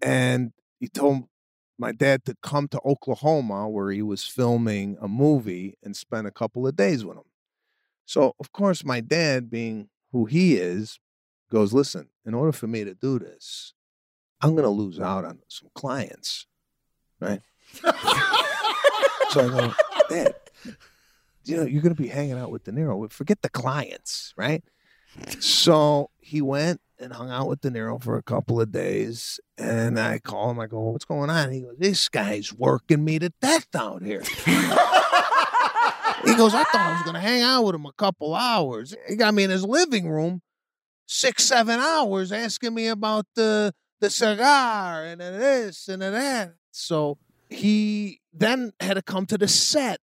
[0.00, 1.24] And he told
[1.78, 6.32] my dad to come to Oklahoma where he was filming a movie and spend a
[6.32, 7.24] couple of days with him.
[8.04, 10.98] So, of course, my dad, being who he is,
[11.50, 13.74] goes, Listen, in order for me to do this,
[14.40, 16.46] I'm going to lose out on some clients,
[17.20, 17.40] right?
[17.72, 19.72] so I go,
[20.08, 20.34] Dad,
[21.44, 23.10] you know, you're going to be hanging out with De Niro.
[23.10, 24.62] Forget the clients, right?
[25.40, 29.40] So he went and hung out with De Niro for a couple of days.
[29.56, 31.52] And I call him, I go, What's going on?
[31.52, 34.22] He goes, This guy's working me to death out here.
[36.24, 38.94] he goes, I thought I was going to hang out with him a couple hours.
[39.08, 40.42] He got me in his living room
[41.06, 46.54] six, seven hours asking me about the the cigar and this and that.
[46.70, 47.18] So
[47.48, 49.98] he then had to come to the set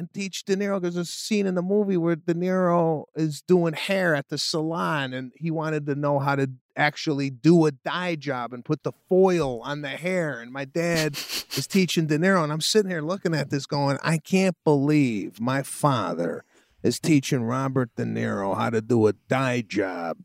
[0.00, 3.74] and teach De Niro there's a scene in the movie where De Niro is doing
[3.74, 8.14] hair at the salon and he wanted to know how to actually do a dye
[8.14, 10.40] job and put the foil on the hair.
[10.40, 11.18] And my dad
[11.54, 15.38] is teaching De Niro, and I'm sitting here looking at this going, I can't believe
[15.38, 16.44] my father
[16.82, 20.16] is teaching Robert De Niro how to do a dye job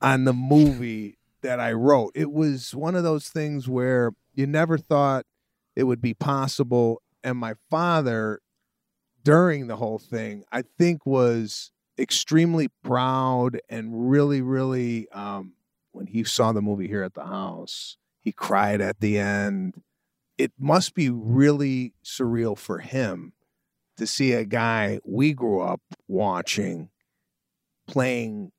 [0.00, 2.12] on the movie that I wrote.
[2.14, 5.26] It was one of those things where you never thought
[5.74, 7.02] it would be possible.
[7.24, 8.38] And my father,
[9.24, 15.54] during the whole thing, I think was extremely proud and really, really, um,
[15.92, 19.80] when he saw the movie here at the house, he cried at the end.
[20.36, 23.32] It must be really surreal for him
[23.96, 26.90] to see a guy we grew up watching
[27.86, 28.50] playing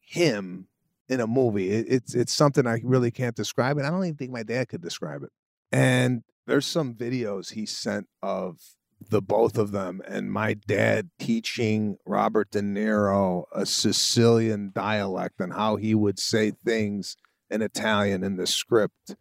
[0.00, 0.68] him
[1.08, 1.70] in a movie.
[1.70, 4.68] It, it's it's something I really can't describe, and I don't even think my dad
[4.68, 5.30] could describe it.
[5.72, 8.58] And there's some videos he sent of
[9.10, 15.52] the both of them, and my dad teaching Robert De Niro a Sicilian dialect and
[15.52, 17.16] how he would say things
[17.50, 19.16] in Italian in the script.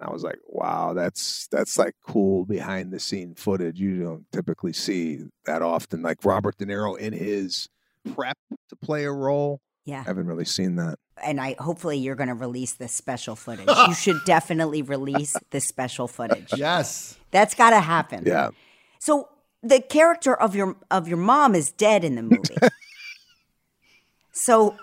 [0.00, 3.80] I was like, wow, that's that's like cool behind the scene footage.
[3.80, 6.02] You don't typically see that often.
[6.02, 7.68] Like Robert De Niro in his
[8.14, 9.60] prep to play a role.
[9.84, 10.00] Yeah.
[10.00, 10.98] I haven't really seen that.
[11.24, 13.68] And I hopefully you're going to release this special footage.
[13.88, 16.50] you should definitely release this special footage.
[16.56, 17.18] Yes.
[17.30, 18.24] That's got to happen.
[18.26, 18.50] Yeah.
[18.98, 19.28] So
[19.62, 22.56] the character of your of your mom is dead in the movie.
[24.32, 24.76] so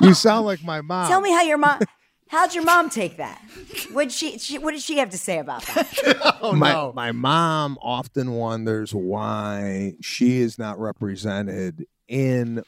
[0.00, 1.08] You sound like my mom.
[1.08, 1.80] tell me how your mom
[2.28, 3.40] how'd your mom take that?
[3.92, 6.36] What she, she what did she have to say about that?
[6.40, 6.92] Oh my, no.
[6.94, 12.62] my mom often wonders why she is not represented in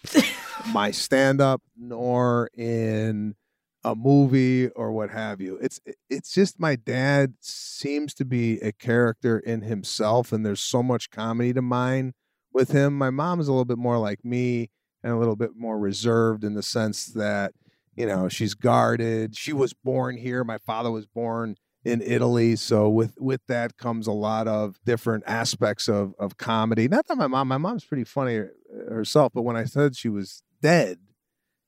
[0.72, 3.36] my stand up nor in
[3.82, 5.56] a movie or what have you.
[5.60, 10.82] It's it's just my dad seems to be a character in himself and there's so
[10.82, 12.12] much comedy to mine
[12.52, 12.96] with him.
[12.96, 14.70] My mom is a little bit more like me
[15.02, 17.52] and a little bit more reserved in the sense that
[17.94, 19.36] you know she's guarded.
[19.36, 20.44] She was born here.
[20.44, 22.56] My father was born in Italy.
[22.56, 26.88] So with with that comes a lot of different aspects of of comedy.
[26.88, 28.44] Not that my mom, my mom's pretty funny uh,
[28.90, 30.98] herself, but when I said she was dead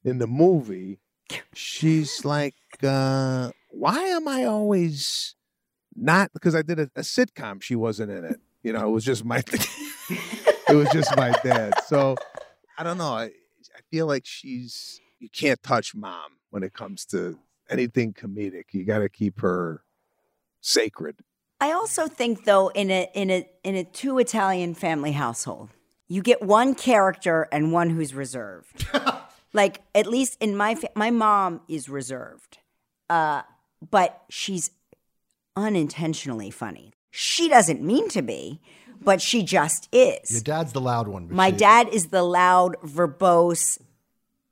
[0.05, 1.01] in the movie,
[1.55, 5.35] she's like, uh, "Why am I always
[5.95, 8.40] not?" Because I did a, a sitcom, she wasn't in it.
[8.62, 9.38] You know, it was just my,
[10.68, 11.75] it was just my dad.
[11.87, 12.16] So
[12.79, 13.12] I don't know.
[13.12, 18.64] I I feel like she's you can't touch mom when it comes to anything comedic.
[18.73, 19.83] You got to keep her
[20.61, 21.16] sacred.
[21.61, 25.71] I also think though in a in a in a two Italian family household,
[26.09, 28.87] you get one character and one who's reserved.
[29.52, 32.58] like at least in my fa- my mom is reserved.
[33.08, 33.42] Uh
[33.90, 34.70] but she's
[35.56, 36.92] unintentionally funny.
[37.10, 38.60] She doesn't mean to be,
[39.00, 40.30] but she just is.
[40.30, 41.28] Your dad's the loud one.
[41.30, 43.78] My she- dad is the loud, verbose,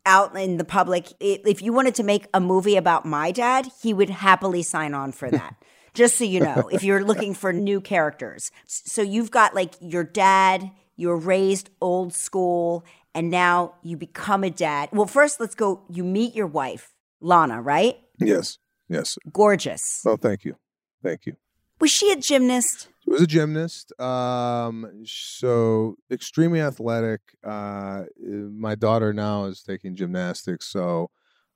[0.04, 1.12] out in the public.
[1.20, 5.12] If you wanted to make a movie about my dad, he would happily sign on
[5.12, 5.56] for that.
[5.94, 8.52] Just so you know, if you're looking for new characters.
[8.66, 12.84] So you've got like your dad, you're raised old school,
[13.14, 14.90] and now you become a dad.
[14.92, 15.82] Well, first, let's go.
[15.88, 17.96] You meet your wife, Lana, right?
[18.18, 19.18] Yes, yes.
[19.32, 20.02] Gorgeous.
[20.06, 20.56] Oh, thank you,
[21.02, 21.36] thank you.
[21.80, 22.88] Was she a gymnast?
[23.02, 27.20] She was a gymnast, um, so extremely athletic.
[27.42, 31.10] Uh, my daughter now is taking gymnastics, so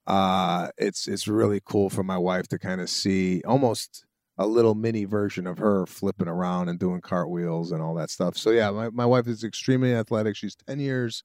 [0.07, 4.07] uh, it's it's really cool for my wife to kind of see almost
[4.38, 8.37] a little mini version of her flipping around and doing cartwheels and all that stuff.
[8.37, 10.37] So yeah, my, my wife is extremely athletic.
[10.37, 11.23] She's ten years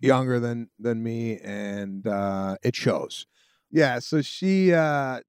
[0.00, 3.26] younger than than me, and uh, it shows.
[3.70, 5.20] Yeah, so she uh,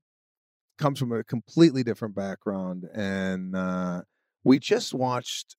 [0.78, 4.02] comes from a completely different background, and uh,
[4.44, 5.56] we just watched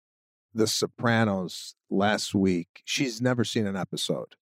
[0.55, 2.83] The Sopranos last week.
[2.85, 4.35] She's never seen an episode,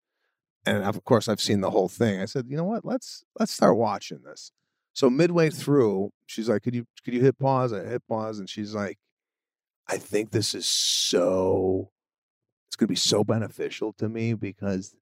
[0.66, 2.22] and of course, I've seen the whole thing.
[2.22, 2.86] I said, you know what?
[2.86, 4.52] Let's let's start watching this.
[4.94, 8.50] So midway through, she's like, "Could you could you hit pause?" I hit pause, and
[8.50, 8.98] she's like,
[9.88, 11.92] "I think this is so.
[12.70, 14.96] It's going to be so beneficial to me because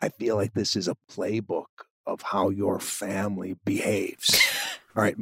[0.00, 1.66] I feel like this is a playbook
[2.06, 4.40] of how your family behaves."
[4.96, 5.16] All right,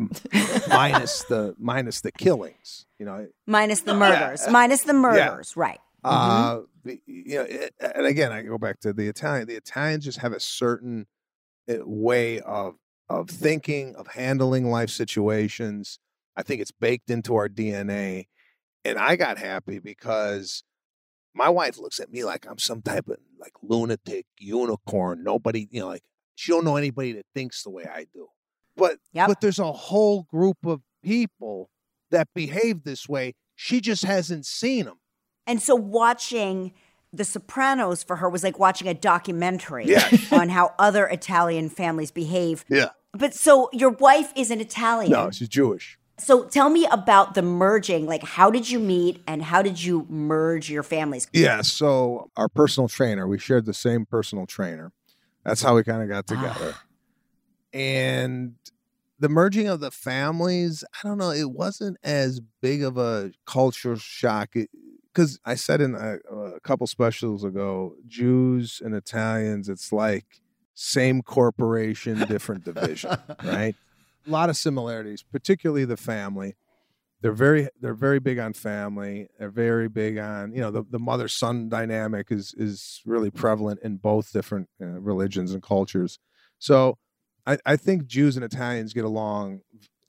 [0.69, 2.87] minus the minus the killings.
[2.99, 4.47] You know, Minus the murders.
[4.51, 5.81] Minus the murders, right.
[6.05, 9.49] uh, the- you know, it, and again, I go back to the Italian.
[9.49, 11.07] The Italians just have a certain
[11.71, 12.77] uh, way of
[13.09, 15.99] of thinking, of handling life situations.
[16.37, 18.27] I think it's baked into our DNA,
[18.85, 20.62] and I got happy because
[21.37, 25.22] my wife looks at me like I'm some type of like lunatic unicorn.
[25.22, 26.03] Nobody, you know, like
[26.35, 28.29] she don't know anybody that thinks the way I do.
[28.77, 29.29] But Yep.
[29.29, 31.70] but there's a whole group of people
[32.11, 33.35] that behave this way.
[33.55, 34.99] She just hasn't seen them.
[35.46, 36.72] And so watching
[37.12, 40.09] The Sopranos for her was like watching a documentary Yeah.
[40.33, 42.64] on how other Italian families behave.
[42.68, 42.90] Yeah.
[43.12, 45.12] But so your wife is an Italian.
[45.12, 45.99] No, she's Jewish.
[46.18, 48.07] So tell me about the merging.
[48.07, 51.29] Like, how did you meet and how did you merge your families?
[51.33, 51.61] Yeah.
[51.62, 54.92] So our personal trainer, we shared the same personal trainer.
[55.44, 56.35] That's how we kind of got ah.
[56.35, 56.74] together.
[57.72, 58.55] and
[59.18, 63.96] the merging of the families, I don't know, it wasn't as big of a culture
[63.96, 64.55] shock.
[65.12, 70.24] Because I said in a, a couple specials ago, Jews and Italians, it's like
[70.74, 73.74] same corporation, different division, right?
[74.26, 76.56] A lot of similarities, particularly the family.
[77.22, 79.28] They're very they're very big on family.
[79.38, 83.81] They're very big on you know the, the mother son dynamic is is really prevalent
[83.83, 86.18] in both different uh, religions and cultures.
[86.58, 86.98] So
[87.46, 89.60] I, I think Jews and Italians get along,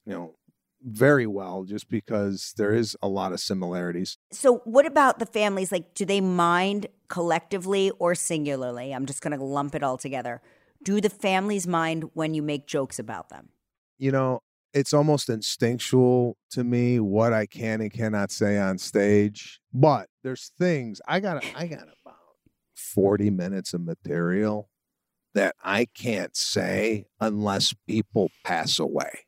[0.05, 0.36] you know,
[0.84, 4.18] very well just because there is a lot of similarities.
[4.32, 5.72] So, what about the families?
[5.72, 8.93] Like, do they mind collectively or singularly?
[8.93, 10.41] I'm just going to lump it all together.
[10.84, 13.49] Do the families mind when you make jokes about them?
[13.98, 14.41] You know,
[14.74, 19.60] it's almost instinctual to me what I can and cannot say on stage.
[19.74, 21.43] But there's things I got.
[21.56, 22.16] I got about
[22.76, 24.70] forty minutes of material
[25.34, 29.26] that I can't say unless people pass away.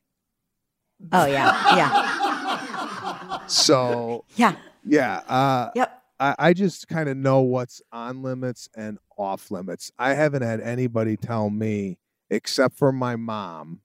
[1.12, 4.56] Oh yeah, yeah, So yeah.
[4.84, 6.02] yeah, uh, Yep.
[6.18, 9.90] I, I just kind of know what's on limits and off limits.
[9.98, 11.98] I haven't had anybody tell me,
[12.28, 13.80] except for my mom,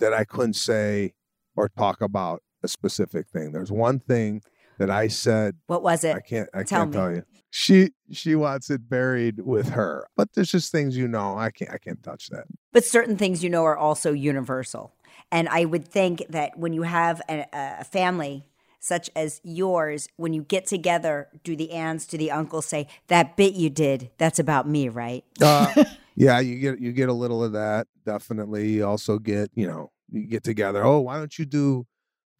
[0.00, 1.14] that I couldn't say
[1.56, 3.52] or talk about a specific thing.
[3.52, 4.42] There's one thing
[4.78, 6.16] that I said What was it?
[6.16, 6.96] I can't I Tell can't me.
[6.96, 7.22] tell you.
[7.50, 10.06] She she wants it buried with her.
[10.16, 11.36] But there's just things you know.
[11.36, 12.44] I can't I can't touch that.
[12.72, 14.94] But certain things you know are also universal.
[15.32, 18.46] And I would think that when you have a, a family
[18.82, 23.36] such as yours, when you get together, do the aunts, do the uncles say, that
[23.36, 25.22] bit you did, that's about me, right?
[25.40, 25.84] Uh,
[26.16, 27.86] yeah, you get you get a little of that.
[28.04, 28.70] Definitely.
[28.70, 30.84] You also get, you know, you get together.
[30.84, 31.86] Oh, why don't you do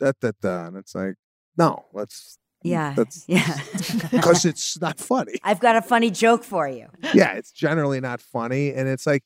[0.00, 0.68] that that that?
[0.68, 1.14] And it's like,
[1.56, 2.94] no, let's mm, Yeah.
[2.96, 3.58] That's yeah.
[4.10, 5.34] because it's not funny.
[5.42, 6.88] I've got a funny joke for you.
[7.14, 8.72] Yeah, it's generally not funny.
[8.72, 9.22] And it's like,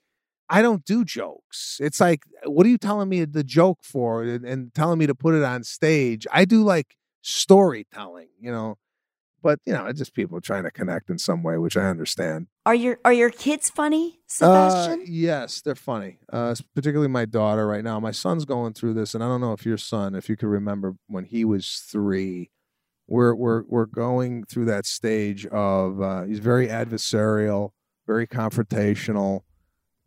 [0.51, 1.79] I don't do jokes.
[1.81, 5.15] It's like, what are you telling me the joke for and, and telling me to
[5.15, 6.27] put it on stage?
[6.31, 8.77] I do like storytelling, you know.
[9.45, 12.47] But you know, it's just people trying to connect in some way, which I understand.
[12.65, 15.05] Are your are your kids funny, Uh, Sebastian?
[15.07, 16.17] yes, they're funny.
[16.33, 18.01] Uh, particularly my daughter right now.
[18.01, 20.49] My son's going through this, and I don't know if your son, if you could
[20.49, 22.51] remember when he was three,
[23.07, 27.73] we're we're we're going through that stage of uh, he's very adversarial,
[28.07, 29.41] very confrontational,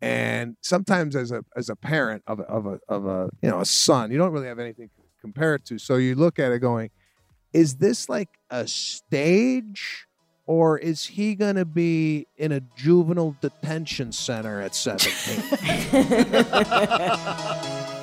[0.00, 3.60] and sometimes as a as a parent of a, of a of a you know
[3.60, 5.78] a son, you don't really have anything to compare it to.
[5.78, 6.90] So you look at it going,
[7.52, 10.06] is this like a stage?
[10.46, 16.44] Or is he going to be in a juvenile detention center at 17?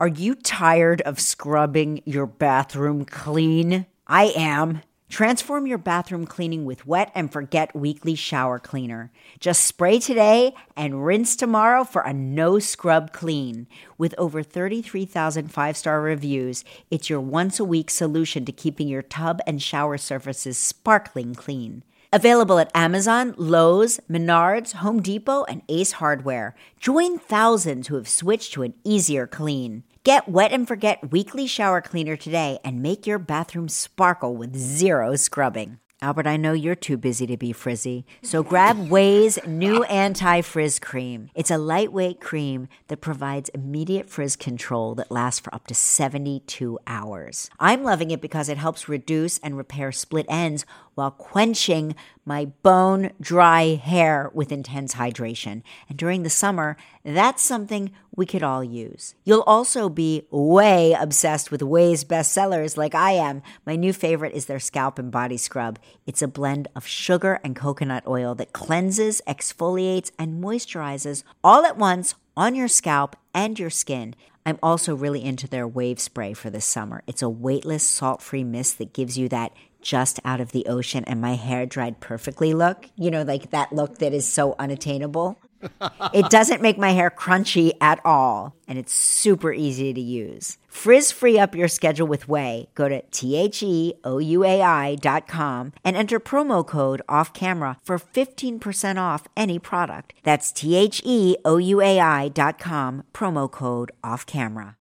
[0.00, 3.86] Are you tired of scrubbing your bathroom clean?
[4.06, 4.80] I am.
[5.10, 9.10] Transform your bathroom cleaning with Wet and Forget Weekly Shower Cleaner.
[9.40, 13.66] Just spray today and rinse tomorrow for a no scrub clean.
[13.98, 19.02] With over 33,000 five star reviews, it's your once a week solution to keeping your
[19.02, 21.82] tub and shower surfaces sparkling clean.
[22.12, 26.54] Available at Amazon, Lowe's, Menards, Home Depot, and Ace Hardware.
[26.78, 29.82] Join thousands who have switched to an easier clean.
[30.02, 35.14] Get Wet and Forget Weekly Shower Cleaner today and make your bathroom sparkle with zero
[35.14, 35.78] scrubbing.
[36.00, 40.78] Albert, I know you're too busy to be frizzy, so grab OUAI's new anti frizz
[40.78, 41.28] cream.
[41.34, 46.78] It's a lightweight cream that provides immediate frizz control that lasts for up to 72
[46.86, 47.50] hours.
[47.60, 50.64] I'm loving it because it helps reduce and repair split ends
[51.00, 51.94] while quenching
[52.26, 55.62] my bone dry hair with intense hydration.
[55.88, 59.14] And during the summer, that's something we could all use.
[59.24, 63.40] You'll also be way obsessed with OUAI's bestsellers like I am.
[63.64, 65.78] My new favorite is their scalp and body scrub.
[66.06, 71.78] It's a blend of sugar and coconut oil that cleanses, exfoliates, and moisturizes all at
[71.78, 74.14] once on your scalp and your skin.
[74.44, 77.02] I'm also really into their wave spray for this summer.
[77.06, 79.52] It's a weightless, salt free mist that gives you that
[79.82, 82.88] just out of the ocean and my hair dried perfectly look.
[82.96, 85.38] You know, like that look that is so unattainable.
[86.14, 90.56] it doesn't make my hair crunchy at all, and it's super easy to use.
[90.68, 92.68] Frizz free up your schedule with OUAI.
[92.74, 97.02] Go to T H E O U A I dot com and enter promo code
[97.08, 100.14] off camera for 15% off any product.
[100.22, 104.76] That's T H E O U A I dot com, promo code off camera.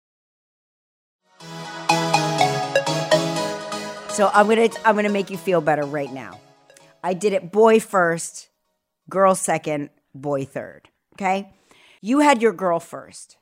[4.15, 6.39] So I'm gonna I'm gonna make you feel better right now.
[7.03, 8.49] I did it boy first,
[9.11, 10.89] girl second, boy third.
[11.15, 11.53] Okay?
[12.01, 13.39] You had your girl first.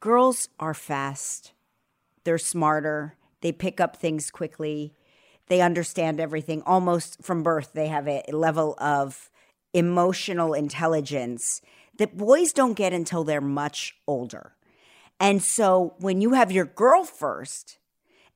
[0.00, 1.52] Girls are fast.
[2.24, 3.18] They're smarter.
[3.42, 4.94] They pick up things quickly.
[5.48, 7.74] They understand everything almost from birth.
[7.74, 9.28] They have a level of
[9.74, 11.60] emotional intelligence
[11.98, 14.54] that boys don't get until they're much older.
[15.20, 17.76] And so when you have your girl first,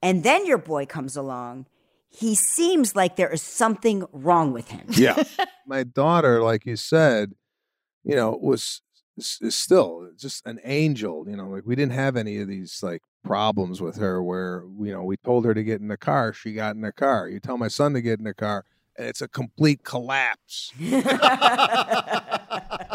[0.04, 1.64] and then your boy comes along,
[2.10, 4.84] he seems like there is something wrong with him.
[4.90, 5.22] yeah.
[5.66, 7.32] My daughter, like you said,
[8.04, 8.82] you know, was
[9.16, 11.24] is still just an angel.
[11.26, 14.92] You know, like we didn't have any of these like problems with her where, you
[14.92, 17.26] know, we told her to get in the car, she got in the car.
[17.30, 18.66] You tell my son to get in the car,
[18.98, 20.70] and it's a complete collapse.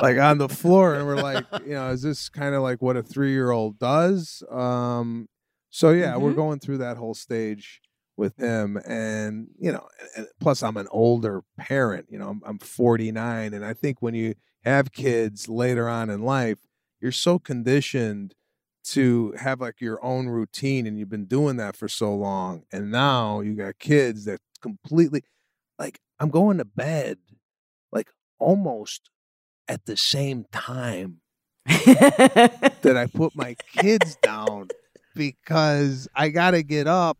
[0.02, 2.96] like on the floor and we're like you know is this kind of like what
[2.96, 5.28] a three year old does um
[5.70, 6.36] so yeah we're Mhm.
[6.36, 7.82] going through that whole stage
[8.18, 12.08] with him, and you know, and plus I'm an older parent.
[12.10, 16.24] You know, I'm, I'm 49, and I think when you have kids later on in
[16.24, 16.60] life,
[17.00, 18.36] you're so conditioned
[18.86, 22.92] to have like your own routine, and you've been doing that for so long, and
[22.92, 25.24] now you got kids that completely
[25.80, 27.20] like I'm going to bed
[27.92, 28.10] like
[28.40, 29.10] almost
[29.68, 31.22] at the same time
[31.66, 34.72] that I put my kids down
[35.16, 37.18] because I got to get up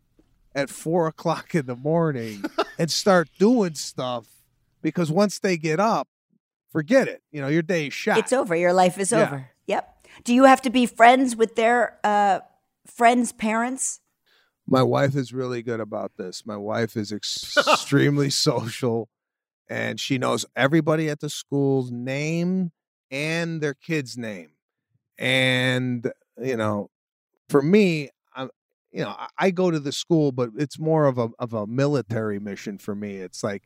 [0.54, 2.42] at four o'clock in the morning
[2.78, 4.26] and start doing stuff
[4.82, 6.08] because once they get up,
[6.72, 7.22] forget it.
[7.30, 8.18] You know, your day's shot.
[8.18, 8.54] It's over.
[8.56, 9.22] Your life is Yeah.
[9.22, 9.50] over.
[9.66, 10.06] Yep.
[10.24, 12.40] Do you have to be friends with their uh,
[12.86, 14.00] friends' parents?
[14.66, 16.44] My wife is really good about this.
[16.46, 19.08] My wife is ex- extremely social
[19.68, 22.72] and she knows everybody at the school's name
[23.10, 24.50] and their kid's name.
[25.18, 26.10] And,
[26.42, 26.90] you know,
[27.50, 28.48] for me, I'm,
[28.92, 32.38] you know, I, go to the school, but it's more of a of a military
[32.38, 33.16] mission for me.
[33.16, 33.64] It's like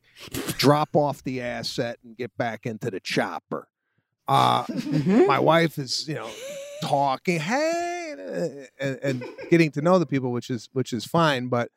[0.58, 3.68] drop off the asset and get back into the chopper.
[4.26, 5.26] Uh, Mhm.
[5.26, 6.30] my wife is, you know,
[6.82, 11.48] talking, hey, and, and getting to know the people, which is which is fine.
[11.48, 11.70] But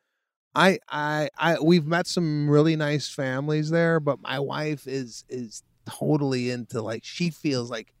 [0.54, 5.62] I, I, I, we've met some really nice families there, but my wife is is
[5.86, 7.92] totally into like she feels like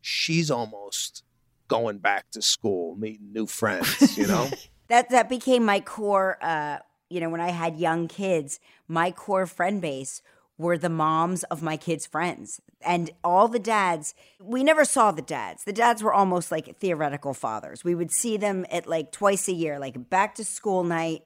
[0.00, 1.22] she's almost
[1.68, 4.16] going back to school, meeting new friends.
[4.16, 4.48] You know,
[4.88, 6.38] That that became my core.
[6.40, 10.22] Uh, you know, when I had young kids, my core friend base
[10.58, 14.14] were the moms of my kids' friends, and all the dads.
[14.40, 15.64] We never saw the dads.
[15.64, 17.84] The dads were almost like theoretical fathers.
[17.84, 21.22] We would see them at like twice a year, like back to school night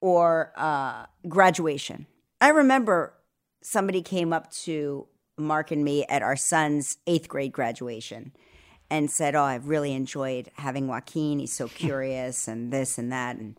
[0.00, 2.06] or uh, graduation.
[2.40, 3.14] I remember
[3.62, 8.32] somebody came up to Mark and me at our son's eighth grade graduation
[8.90, 11.38] and said, "Oh, I've really enjoyed having Joaquin.
[11.38, 13.58] He's so curious and this and that, and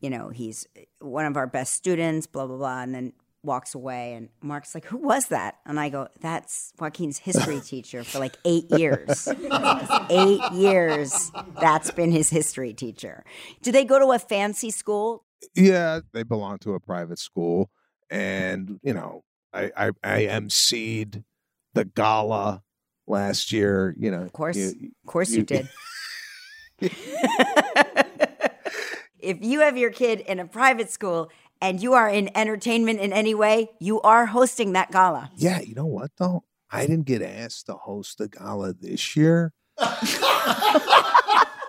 [0.00, 0.66] you know, he's
[1.00, 4.14] one of our best students." Blah blah blah, and then walks away.
[4.14, 8.36] And Mark's like, "Who was that?" And I go, "That's Joaquin's history teacher for like
[8.44, 9.28] eight years.
[10.10, 11.30] eight years.
[11.60, 13.24] That's been his history teacher.
[13.62, 15.24] Do they go to a fancy school?
[15.54, 17.70] yeah, they belong to a private school,
[18.10, 21.24] and you know, I, I, I emceed
[21.74, 22.62] the gala
[23.06, 23.94] last year.
[23.98, 25.68] You know, Of course, you- of course, you, you- did."
[29.18, 31.30] if you have your kid in a private school
[31.60, 35.30] and you are in entertainment in any way, you are hosting that gala.
[35.36, 36.44] Yeah, you know what though?
[36.70, 39.52] I didn't get asked to host the gala this year.
[39.78, 39.88] and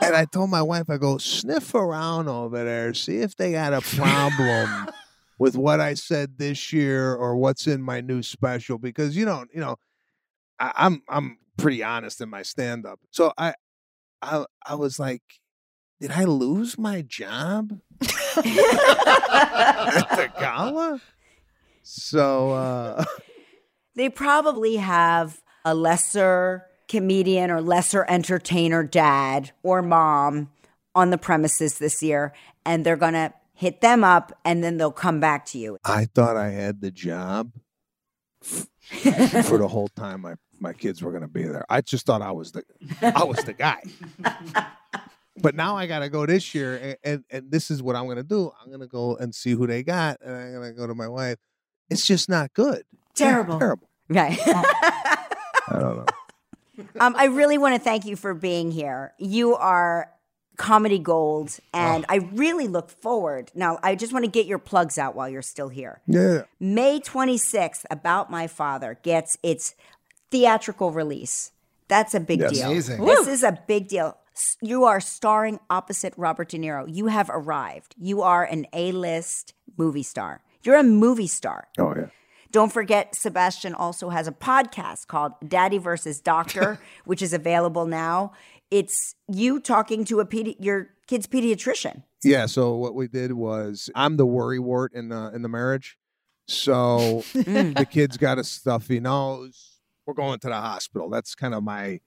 [0.02, 3.82] I told my wife, I go, sniff around over there, see if they got a
[3.82, 4.88] problem
[5.40, 8.78] with what I said this year or what's in my new special.
[8.78, 9.78] Because you know, you know,
[10.60, 13.00] I, I'm I'm pretty honest in my stand up.
[13.12, 13.54] So I
[14.22, 15.24] I I was like,
[16.00, 18.08] did I lose my job at
[20.16, 21.02] the gala?
[21.84, 23.06] So uh
[23.96, 30.50] they probably have a lesser comedian or lesser entertainer dad or mom
[30.96, 32.34] on the premises this year,
[32.66, 35.78] and they're going to hit them up and then they'll come back to you.
[35.84, 37.52] I thought I had the job
[38.42, 41.66] for the whole time my, my kids were going to be there.
[41.70, 42.64] I just thought I was the
[43.02, 43.84] I was the guy.
[45.40, 48.06] But now I got to go this year, and, and and this is what I'm
[48.06, 48.52] going to do.
[48.62, 50.96] I'm going to go and see who they got, and I'm going to go to
[50.96, 51.38] my wife.
[51.90, 52.84] It's just not good.
[53.14, 53.60] Terrible.
[53.60, 53.90] Terrible.
[54.10, 54.40] Right.
[54.46, 55.26] I
[55.74, 56.06] don't know.
[57.00, 59.14] um, I really want to thank you for being here.
[59.20, 60.10] You are
[60.58, 63.52] comedy gold, and I really look forward.
[63.54, 66.02] Now, I just want to get your plugs out while you're still here.
[66.08, 66.44] Yeah.
[66.60, 69.76] May 26th, About My Father gets its
[70.32, 71.52] theatrical release.
[71.88, 72.52] That's a big Yes.
[72.52, 72.72] deal.
[72.72, 73.06] Amazing.
[73.06, 74.18] This is a big deal.
[74.62, 76.86] You are starring opposite Robert De Niro.
[76.88, 77.96] You have arrived.
[77.98, 80.42] You are an A list movie star.
[80.64, 81.70] You're a movie star.
[81.78, 82.08] Oh yeah.
[82.52, 88.32] Don't forget, Sebastian also has a podcast called Daddy versus Doctor, which is available now.
[88.72, 92.04] It's you talking to a pedi- your kid's pediatrician.
[92.24, 92.46] Yeah.
[92.46, 95.98] So what we did was I'm the worry wart in the in the marriage.
[96.48, 97.78] So mm.
[97.78, 99.77] the kid's got a stuffy nose.
[100.08, 101.10] We're going to the hospital.
[101.10, 102.00] That's kind of my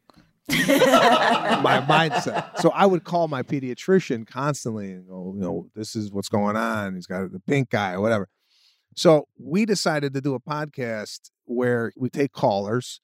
[0.48, 2.58] my mindset.
[2.58, 6.56] So I would call my pediatrician constantly and go, you know, this is what's going
[6.56, 6.94] on.
[6.94, 8.28] He's got the pink eye or whatever.
[8.96, 13.00] So we decided to do a podcast where we take callers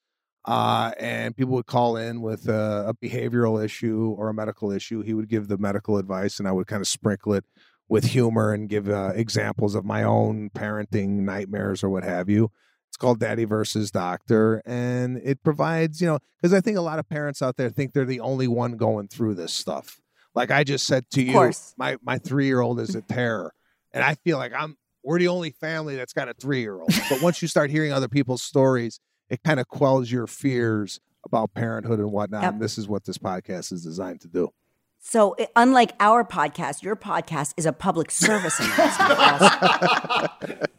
[0.47, 5.03] uh, and people would call in with a, a behavioral issue or a medical issue.
[5.03, 7.45] He would give the medical advice and I would kind of sprinkle it
[7.89, 12.51] with humor and give uh, examples of my own parenting nightmares or what have you.
[12.97, 16.99] It's called Daddy versus Doctor, and it provides, you know, because I think a lot
[16.99, 20.01] of parents out there think they're the only one going through this stuff.
[20.35, 23.53] Like I just said to you, my my three year old is a terror,
[23.93, 26.89] and I feel like I'm we're the only family that's got a three year old.
[27.11, 31.53] but once you start hearing other people's stories, it kind of quells your fears about
[31.53, 32.45] parenthood and whatnot.
[32.45, 32.53] Yep.
[32.55, 34.49] And this is what this podcast is designed to do.
[35.09, 40.33] So, i- unlike our podcast, your podcast is a public service announcement.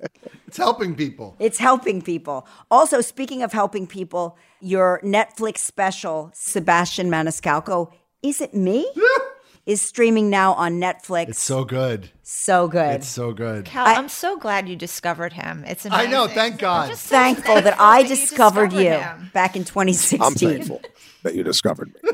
[0.48, 1.36] It's helping people.
[1.40, 2.48] It's helping people.
[2.72, 7.92] Also, speaking of helping people, your Netflix special, Sebastian Maniscalco,
[8.24, 8.90] Is It Me?
[9.66, 11.28] is streaming now on Netflix.
[11.30, 12.10] It's so good.
[12.24, 12.96] so good.
[12.96, 13.66] It's so good.
[13.66, 15.66] Cal, I, am so glad you discovered him.
[15.68, 16.84] It's I know, thank God.
[16.84, 18.98] I'm just so thankful that I that you discovered you
[19.34, 20.22] back in 2016.
[20.22, 20.82] I'm thankful
[21.24, 22.10] that you discovered me.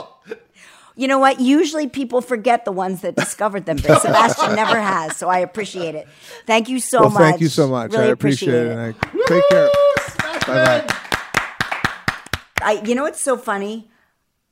[0.96, 1.40] You know what?
[1.40, 5.16] Usually people forget the ones that discovered them, but Sebastian never has.
[5.16, 6.06] So I appreciate it.
[6.46, 7.20] Thank you so well, much.
[7.20, 7.92] thank you so much.
[7.92, 8.70] Really I appreciate, it.
[8.70, 8.92] And I,
[9.26, 9.70] take care.
[10.46, 10.94] Bye bye.
[12.62, 13.90] I, you know what's so funny?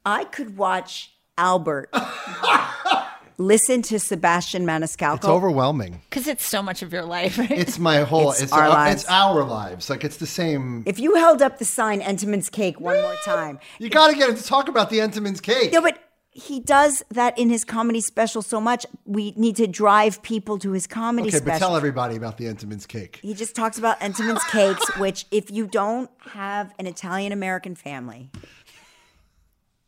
[0.05, 1.95] I could watch Albert
[3.38, 5.16] listen to Sebastian Maniscalco.
[5.16, 6.01] It's overwhelming.
[6.11, 7.38] Because it's so much of your life.
[7.53, 8.32] It's my whole.
[8.32, 9.03] It's It's, our our, lives.
[9.03, 9.88] it's our lives.
[9.90, 10.82] Like it's the same.
[10.86, 13.59] If you held up the sign Entenmann's Cake one more time.
[13.78, 15.72] You got to get him to talk about the Entenmann's cake.
[15.72, 15.99] No, but
[16.35, 18.87] he does that in his comedy special so much.
[19.05, 21.47] We need to drive people to his comedy special.
[21.47, 23.20] okay, but tell everybody about the Entenmann's cake.
[23.22, 28.30] He just talks about Entenmann's cakes, which if you don't have an Italian American family,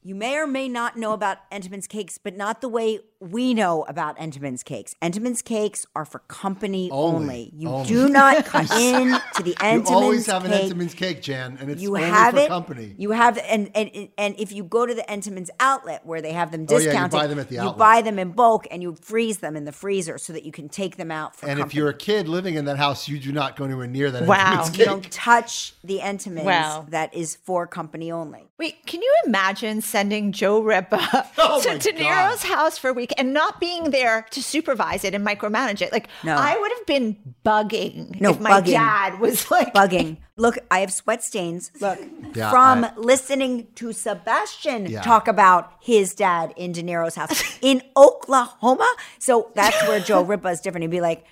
[0.05, 3.85] you may or may not know about Entenmann's cakes, but not the way we know
[3.89, 4.95] about Entenmann's cakes.
[5.01, 7.15] Entenmann's cakes are for company only.
[7.25, 7.53] Only.
[7.57, 7.89] You Only.
[7.89, 10.53] do not come in to the You always have cake.
[10.53, 12.49] an Entenmann's cake, Jan, and it's you only have for it.
[12.49, 12.95] company.
[12.99, 16.53] You have and and and if you go to the Entenmann's outlet where they have
[16.53, 17.75] them discounted, Oh, yeah, you discounted, buy them at the outlet.
[17.75, 20.53] you buy them in bulk and you freeze them in the freezer so that you
[20.53, 23.19] can take them out for and if you're a kid living in that house, you
[23.19, 24.37] do not go anywhere near that Wow.
[24.65, 26.87] Entenmann's you don't touch the Entenmann's Wow.
[26.91, 28.51] that is for company only.
[28.59, 30.99] Wait, can you imagine sending Joe Ripa
[31.39, 32.01] Oh to my De God.
[32.33, 35.93] Niro's house for a week and not being there to supervise it and micromanage it?
[35.93, 36.35] Like, No.
[36.35, 38.73] I would have been bugging No, if my bugging.
[38.73, 40.17] dad was like, Bugging.
[40.37, 41.71] Look, I have sweat stains.
[41.81, 41.97] Look,
[42.35, 45.03] Yeah, from I- listening to Sebastian Yeah.
[45.03, 48.93] talk about his dad in De Niro's house in Oklahoma.
[49.21, 50.83] So that's where Joe Ripa is different.
[50.83, 51.25] He'd be like,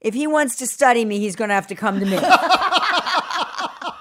[0.00, 2.18] if he wants to study me, he's going to have to come to me.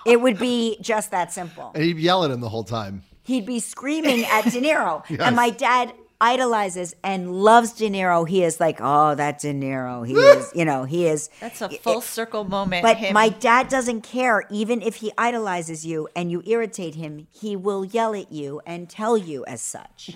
[0.05, 1.71] it would be just that simple.
[1.73, 3.03] And he'd yell at him the whole time.
[3.23, 5.03] He'd be screaming at De Niro.
[5.19, 8.27] And my dad idolizes and loves De Niro.
[8.27, 10.05] He is like, oh, that De Niro.
[10.05, 11.29] He is, you know, he is.
[11.39, 12.83] that's a full circle moment.
[12.83, 14.43] But him- my dad doesn't care.
[14.51, 18.89] Even if he idolizes you and you irritate him, he will yell at you and
[18.89, 20.11] tell you as such.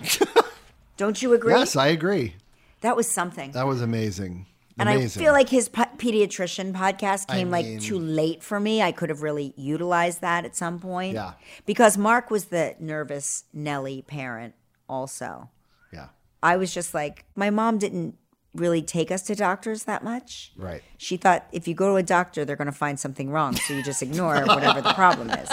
[0.96, 1.52] Don't you agree?
[1.52, 2.34] Yes, I agree.
[2.80, 3.50] That was something.
[3.52, 4.46] That was amazing.
[4.78, 5.22] And amazing.
[5.22, 8.82] I feel like his pe- pediatrician podcast I came like too late for me.
[8.82, 11.14] I could have really utilized that at some point.
[11.14, 11.32] Yeah.
[11.64, 14.54] Because Mark was the nervous Nelly parent
[14.88, 15.50] also.
[15.92, 16.08] yeah,
[16.42, 18.16] I was just like, my mom didn't
[18.54, 20.52] really take us to doctors that much.
[20.56, 20.82] right.
[20.96, 23.54] She thought if you go to a doctor, they're going to find something wrong.
[23.54, 25.50] So you just ignore whatever the problem is.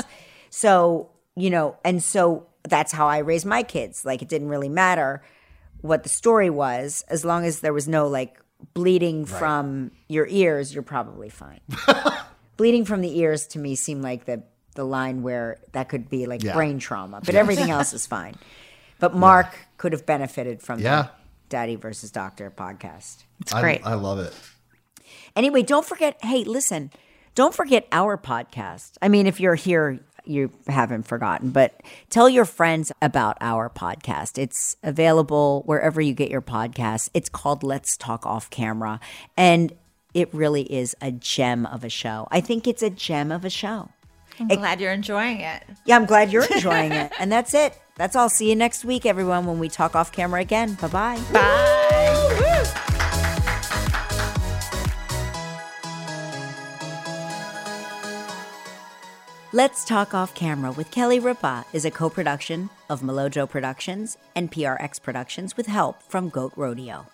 [0.49, 4.05] So, you know, and so that's how I raised my kids.
[4.05, 5.21] Like it didn't really matter
[5.81, 8.39] what the story was, as long as there was no like
[8.73, 11.59] bleeding from your ears, you're probably fine.
[12.57, 14.43] bleeding from the ears to me seemed like the,
[14.75, 16.53] the line where that could be like Yeah.
[16.53, 18.35] brain trauma, but everything else is fine.
[18.99, 21.03] But Mark could have benefited from Yeah.
[21.03, 21.09] the
[21.49, 23.23] Daddy versus Doctor podcast.
[23.41, 23.85] it's I, great.
[23.85, 24.33] I love it.
[25.35, 26.91] Anyway, don't forget, hey, listen,
[27.35, 28.93] don't forget our podcast.
[29.01, 34.37] I mean, if you're here, you haven't forgotten, but tell your friends about our podcast.
[34.37, 37.09] It's available wherever you get your podcasts.
[37.13, 38.99] It's called Let's Talk Off Camera.
[39.37, 39.73] And
[40.13, 42.27] it really is a gem of a show.
[42.31, 43.89] I think it's a gem of a show.
[44.39, 45.63] I'm glad you're enjoying it.
[45.85, 47.11] Yeah, I'm glad you're enjoying it.
[47.19, 47.79] And that's it.
[47.95, 48.29] That's all.
[48.29, 50.75] See you next week, everyone, when we talk off camera again.
[50.75, 51.21] Bye bye.
[51.31, 52.83] Bye.
[52.89, 52.92] Woo.
[59.55, 64.51] Let's Talk Off Camera with Kelly Ripa is a co production of Milojo Productions and
[64.51, 67.05] PRX Productions with help from Goat Rodeo.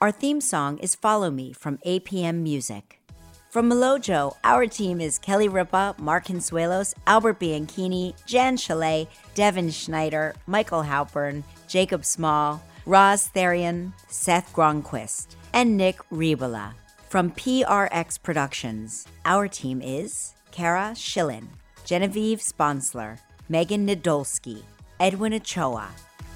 [0.00, 3.00] Our theme song is Follow Me from APM Music.
[3.48, 9.06] From Milojo, our team is Kelly Ripa, Mark Consuelos, Albert Bianchini, Jan Chalet,
[9.36, 16.72] Devin Schneider, Michael Halpern, Jacob Small, Roz Therian, Seth Gronquist, and Nick Ribola.
[17.08, 21.48] From PRX Productions, our team is Kara Schillen,
[21.86, 24.62] Genevieve Sponsler, Megan Nadolski,
[25.00, 25.88] Edwin Ochoa,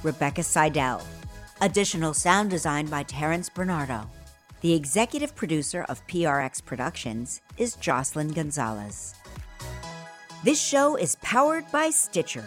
[0.02, 1.02] Rebecca Seidel.
[1.60, 4.10] Additional sound design by Terrence Bernardo.
[4.62, 9.14] The executive producer of PRX Productions is Jocelyn Gonzalez.
[10.42, 12.46] This show is powered by Stitcher.